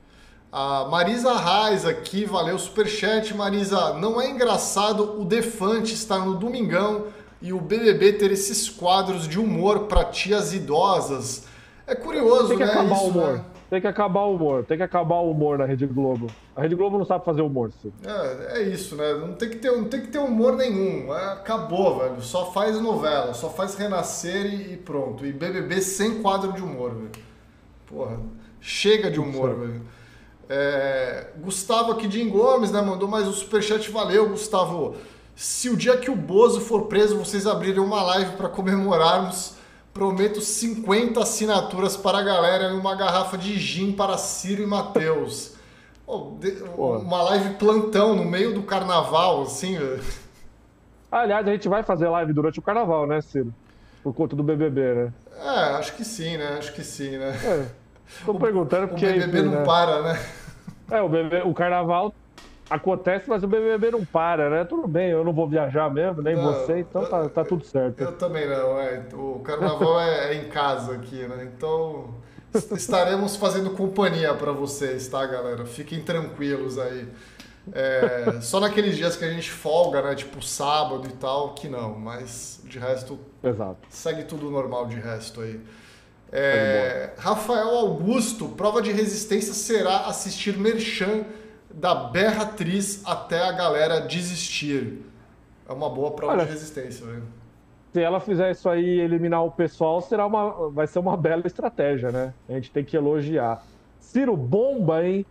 [0.55, 3.95] A Marisa Reis aqui, valeu superchat, Marisa.
[3.95, 7.07] Não é engraçado o Defante estar no Domingão
[7.41, 11.47] e o BBB ter esses quadros de humor para tias idosas.
[11.87, 12.71] É curioso, Tem que né?
[12.71, 13.33] acabar isso, o humor.
[13.33, 13.45] Né?
[13.73, 16.27] Tem que acabar o humor, tem que acabar o humor na Rede Globo.
[16.55, 17.91] A Rede Globo não sabe fazer humor, sim.
[18.05, 19.15] É, é isso, né?
[19.15, 21.11] Não tem que ter, não tem que ter humor nenhum.
[21.11, 22.21] Acabou, velho.
[22.21, 25.25] Só faz novela, só faz renascer e, e pronto.
[25.25, 27.13] E BBB sem quadro de humor, velho.
[27.87, 28.21] Porra,
[28.61, 29.81] chega de humor, velho.
[30.51, 32.83] É, Gustavo aqui de Gomes, né?
[32.83, 33.91] Mandou mais um superchat.
[33.91, 34.97] Valeu, Gustavo.
[35.35, 39.62] Se o dia que o Bozo for preso, vocês abrirem uma live para comemorarmos
[39.93, 45.55] Prometo 50 assinaturas para a galera e uma garrafa de gin para Ciro e Matheus.
[46.07, 46.37] Oh,
[46.99, 49.79] uma live plantão no meio do carnaval, assim.
[51.11, 53.53] Aliás, a gente vai fazer live durante o carnaval, né, Ciro?
[54.03, 55.13] Por conta do BBB, né?
[55.39, 56.57] É, acho que sim, né?
[56.59, 57.37] Acho que sim, né?
[57.45, 57.67] É.
[58.25, 59.07] Tô perguntando porque.
[59.07, 59.65] O BBB enfim, não né?
[59.65, 60.27] para, né?
[60.91, 62.15] É, o, BBB, o carnaval
[62.75, 64.65] acontece, mas o BBB não para, né?
[64.65, 68.01] Tudo bem, eu não vou viajar mesmo, nem não, você, então tá, tá tudo certo.
[68.01, 69.03] Eu também não, é.
[69.13, 71.51] O carnaval é, é em casa aqui, né?
[71.55, 72.15] Então
[72.73, 75.65] estaremos fazendo companhia para vocês, tá, galera?
[75.65, 77.09] Fiquem tranquilos aí.
[77.73, 80.15] É, só naqueles dias que a gente folga, né?
[80.15, 83.19] Tipo sábado e tal, que não, mas de resto.
[83.43, 83.81] Exato.
[83.89, 85.61] Segue tudo normal de resto aí.
[86.35, 91.25] É, Rafael Augusto, prova de resistência será assistir Merchan
[91.75, 95.03] da berratriz até a galera desistir.
[95.69, 97.23] É uma boa prova Olha, de resistência, velho.
[97.93, 101.47] Se ela fizer isso aí e eliminar o pessoal, será uma, vai ser uma bela
[101.47, 102.35] estratégia, né?
[102.49, 103.63] A gente tem que elogiar.
[104.01, 105.27] Ciro Bomba, hein?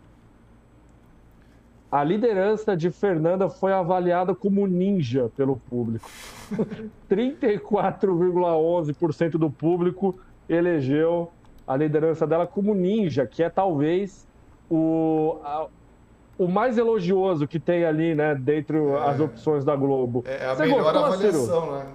[1.91, 6.09] A liderança de Fernanda foi avaliada como ninja pelo público.
[7.09, 10.17] 34,11% do público
[10.47, 11.31] elegeu
[11.67, 14.25] a liderança dela como ninja, que é talvez
[14.69, 15.37] o,
[16.41, 20.23] o mais elogioso que tem ali, né, dentro é, as opções da Globo.
[20.25, 21.71] É a Você melhor gostou, avaliação, Ciro?
[21.73, 21.85] né?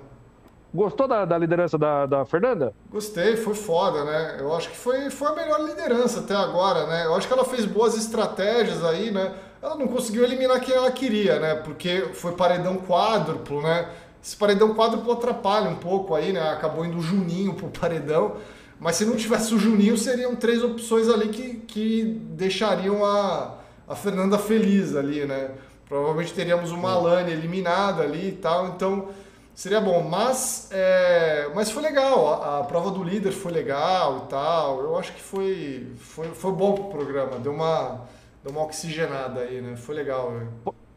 [0.72, 2.72] Gostou da, da liderança da, da, Fernanda?
[2.88, 4.36] Gostei, foi foda, né?
[4.38, 7.06] Eu acho que foi, foi a melhor liderança até agora, né?
[7.06, 9.34] Eu acho que ela fez boas estratégias aí, né?
[9.60, 11.54] Ela não conseguiu eliminar quem ela queria, né?
[11.56, 13.88] Porque foi paredão quádruplo, né?
[14.22, 16.50] Esse paredão quádruplo atrapalha um pouco aí, né?
[16.50, 18.36] Acabou indo o Juninho pro paredão.
[18.78, 23.54] Mas se não tivesse o Juninho, seriam três opções ali que, que deixariam a,
[23.88, 25.50] a Fernanda feliz ali, né?
[25.88, 29.08] Provavelmente teríamos uma Alane eliminada ali e tal, então
[29.54, 30.02] seria bom.
[30.02, 34.80] Mas, é, mas foi legal, a, a, prova do líder foi legal e tal.
[34.80, 38.00] Eu acho que foi, foi, foi bom pro programa, deu uma,
[38.42, 39.76] deu uma oxigenada aí, né?
[39.76, 40.32] Foi legal.
[40.32, 40.48] Né?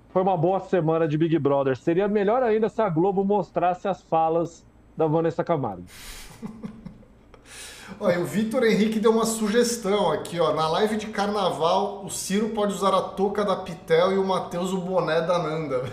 [0.10, 1.78] Foi uma boa semana de Big Brother.
[1.78, 4.66] Seria melhor ainda se a Globo mostrasse as falas
[4.98, 5.84] da Vanessa Camargo.
[8.00, 10.54] Olha, o Vitor Henrique deu uma sugestão aqui, ó.
[10.54, 14.72] Na live de carnaval, o Ciro pode usar a touca da Pitel e o Matheus
[14.74, 15.84] o boné da Nanda.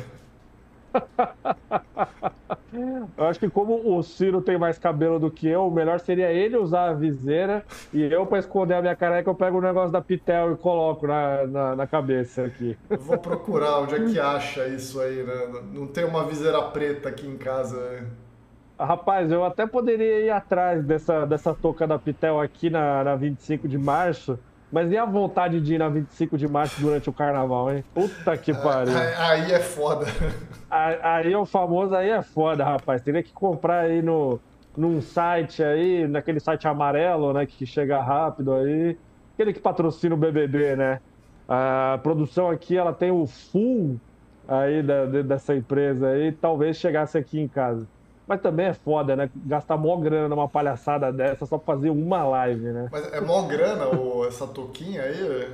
[3.17, 6.31] Eu acho que como o Ciro tem mais cabelo do que eu, o melhor seria
[6.31, 9.91] ele usar a viseira e eu, para esconder a minha careca, eu pego o negócio
[9.91, 12.77] da Pitel e coloco na, na, na cabeça aqui.
[12.91, 15.63] Eu vou procurar onde é que acha isso aí, né?
[15.73, 17.77] Não tem uma viseira preta aqui em casa.
[17.77, 18.07] Né?
[18.79, 23.67] Rapaz, eu até poderia ir atrás dessa, dessa touca da Pitel aqui na, na 25
[23.67, 24.39] de março,
[24.71, 27.83] mas e a vontade de ir na 25 de março durante o carnaval, hein?
[27.95, 28.93] Puta que pariu.
[29.19, 30.05] Aí é foda.
[30.69, 33.01] Aí é o famoso, aí é foda, rapaz.
[33.01, 34.39] Teria que comprar aí no,
[34.77, 37.47] num site aí, naquele site amarelo, né?
[37.47, 38.99] Que chega rápido aí.
[39.35, 41.01] Aquele que patrocina o BBB, né?
[41.49, 43.99] A produção aqui, ela tem o full
[44.47, 46.33] aí da, dessa empresa aí.
[46.33, 47.87] Talvez chegasse aqui em casa.
[48.27, 49.31] Mas também é foda, né?
[49.37, 52.89] Gastar mó grana numa palhaçada dessa só pra fazer uma live, né?
[52.91, 55.53] Mas é mó grana ou essa toquinha aí?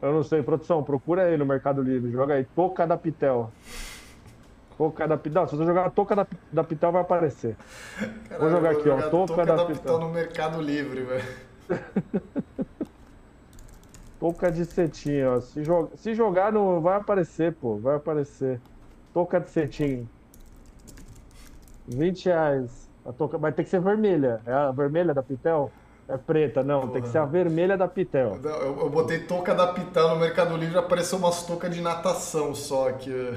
[0.00, 3.50] Eu não sei, produção, procura aí no Mercado Livre, joga aí, Toca da Pitel.
[4.78, 5.46] Toca da Pitel.
[5.46, 7.56] Se você jogar Toca da, da Pitel, vai aparecer.
[8.28, 8.96] Caralho, vou jogar aqui, ó.
[9.02, 9.98] Toca, toca da, da Pitel.
[9.98, 11.24] no Mercado Livre, velho.
[14.18, 15.40] toca de cetim, ó.
[15.40, 17.76] Se, joga, se jogar, não vai aparecer, pô.
[17.76, 18.60] Vai aparecer.
[19.12, 20.08] Toca de cetim.
[21.86, 22.88] 20 reais.
[23.04, 23.38] A touca...
[23.38, 24.40] Vai ter que ser vermelha.
[24.46, 25.70] É a vermelha da Pitel?
[26.08, 26.80] É preta, não.
[26.82, 26.92] Porra.
[26.92, 28.38] Tem que ser a vermelha da Pitel.
[28.42, 32.88] Eu, eu botei touca da Pitel no Mercado Livre apareceu umas toucas de natação só
[32.88, 33.10] aqui.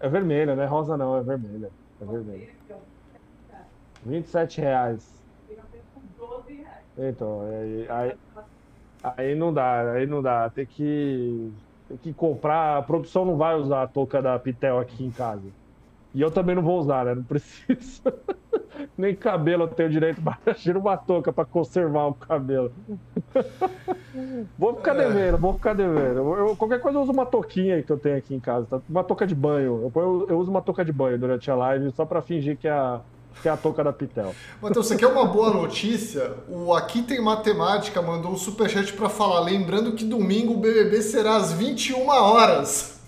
[0.00, 1.70] é vermelha, não é rosa não, é vermelha.
[2.00, 2.48] É vermelha.
[4.04, 5.16] 27 reais.
[6.98, 8.16] Então, aí, aí,
[9.02, 10.48] aí não dá, aí não dá.
[10.48, 11.65] Tem que tem
[12.02, 12.78] que comprar.
[12.78, 15.42] A produção não vai usar a touca da Pitel aqui em casa.
[16.14, 17.14] E eu também não vou usar, né?
[17.14, 18.02] Não preciso.
[18.96, 22.72] Nem cabelo eu tenho direito, mas tira uma touca para conservar o cabelo.
[24.58, 26.34] vou ficar devendo, vou ficar devendo.
[26.34, 28.80] Eu, qualquer coisa eu uso uma touquinha que eu tenho aqui em casa, tá?
[28.88, 29.92] uma touca de banho.
[29.94, 32.72] Eu, eu uso uma touca de banho durante a live só para fingir que é
[32.72, 33.02] a,
[33.42, 34.34] que é a touca da Pitel.
[34.62, 36.34] Então, você quer uma boa notícia?
[36.48, 41.36] O Aqui Tem Matemática mandou um superchat para falar, lembrando que domingo o BBB será
[41.36, 43.00] às 21 horas.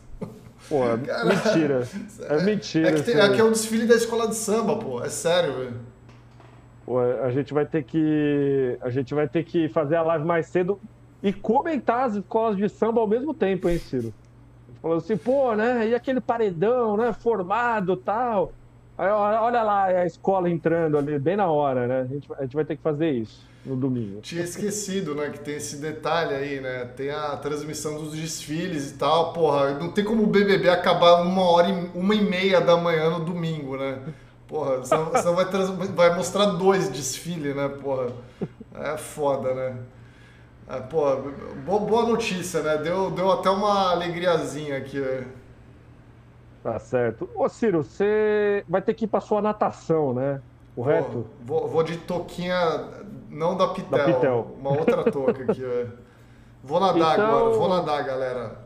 [0.68, 1.88] Pô, é mentira.
[2.28, 2.88] É mentira.
[2.90, 5.02] É que, tem, é que é o desfile da escola de samba, pô.
[5.02, 5.80] É sério, velho.
[6.84, 8.76] Pô, a gente vai ter que.
[8.82, 10.78] A gente vai ter que fazer a live mais cedo
[11.22, 14.12] e comentar as escolas de samba ao mesmo tempo, hein, Ciro?
[14.80, 15.88] Falando assim, pô, né?
[15.88, 17.12] E aquele paredão, né?
[17.12, 18.52] Formado tal.
[18.98, 22.00] Olha lá a escola entrando ali, bem na hora, né?
[22.00, 24.20] A gente, a gente vai ter que fazer isso no domingo.
[24.20, 25.30] Tinha esquecido, né?
[25.30, 26.84] Que tem esse detalhe aí, né?
[26.96, 29.32] Tem a transmissão dos desfiles e tal.
[29.32, 33.10] Porra, não tem como o BBB acabar uma hora e, uma e meia da manhã
[33.10, 34.00] no domingo, né?
[34.48, 37.68] Porra, você, você vai, trans, vai mostrar dois desfiles, né?
[37.68, 38.12] Porra,
[38.74, 39.76] é foda, né?
[40.68, 41.22] É, porra,
[41.64, 42.78] boa notícia, né?
[42.78, 45.24] Deu, deu até uma alegriazinha aqui, né?
[46.72, 47.30] Tá certo.
[47.34, 50.42] Ô, Ciro, você vai ter que ir para sua natação, né?
[50.74, 51.26] Correto?
[51.40, 52.84] Vou, vou, vou, de toquinha,
[53.30, 54.46] não da Pitel, da Pitel.
[54.60, 55.64] uma outra touca aqui.
[56.62, 57.38] Vou nadar então...
[57.38, 58.56] agora, vou nadar, galera.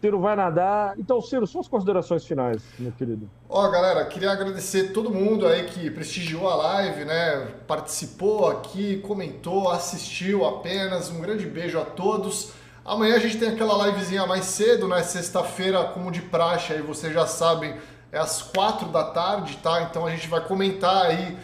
[0.00, 0.98] Ciro vai nadar.
[0.98, 3.28] Então, Ciro, suas considerações finais, meu querido.
[3.48, 7.48] Ó, galera, queria agradecer todo mundo aí que prestigiou a live, né?
[7.66, 11.10] Participou aqui, comentou, assistiu apenas.
[11.10, 12.52] Um grande beijo a todos.
[12.84, 15.02] Amanhã a gente tem aquela livezinha mais cedo, né?
[15.02, 17.74] Sexta-feira, como de praxe, aí vocês já sabem,
[18.10, 19.82] é às quatro da tarde, tá?
[19.82, 21.36] Então a gente vai comentar aí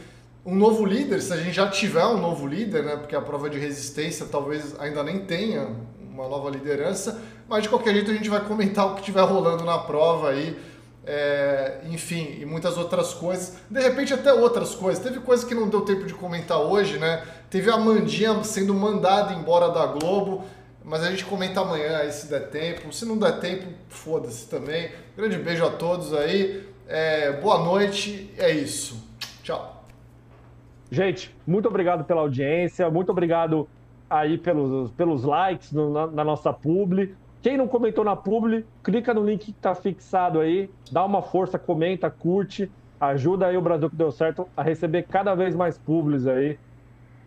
[0.44, 2.96] um novo líder, se a gente já tiver um novo líder, né?
[2.96, 5.68] Porque a prova de resistência talvez ainda nem tenha
[6.00, 9.64] uma nova liderança, mas de qualquer jeito a gente vai comentar o que estiver rolando
[9.64, 10.56] na prova aí.
[11.08, 13.54] É, enfim, e muitas outras coisas.
[13.70, 15.02] De repente, até outras coisas.
[15.02, 17.22] Teve coisa que não deu tempo de comentar hoje, né?
[17.48, 20.44] Teve a Mandinha sendo mandada embora da Globo.
[20.86, 22.92] Mas a gente comenta amanhã aí se der tempo.
[22.92, 24.88] Se não der tempo, foda-se também.
[25.16, 26.64] Grande beijo a todos aí.
[26.86, 28.32] É, boa noite.
[28.38, 29.04] É isso.
[29.42, 29.84] Tchau.
[30.88, 32.88] Gente, muito obrigado pela audiência.
[32.88, 33.68] Muito obrigado
[34.08, 37.16] aí pelos, pelos likes no, na, na, nossa publi.
[37.42, 40.70] Quem não comentou na publi, clica no link que está fixado aí.
[40.92, 42.70] Dá uma força, comenta, curte.
[43.00, 46.56] Ajuda aí o Brasil que deu certo a receber cada vez mais publis aí.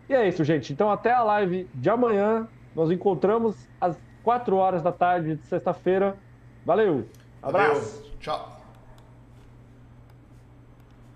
[0.08, 0.72] E é isso, gente.
[0.72, 2.48] Então até a live de amanhã.
[2.74, 6.16] Nos encontramos às 4 horas da tarde de sexta-feira.
[6.64, 7.06] Valeu.
[7.42, 8.02] Abraço.
[8.02, 8.18] Valeu.
[8.20, 8.59] Tchau.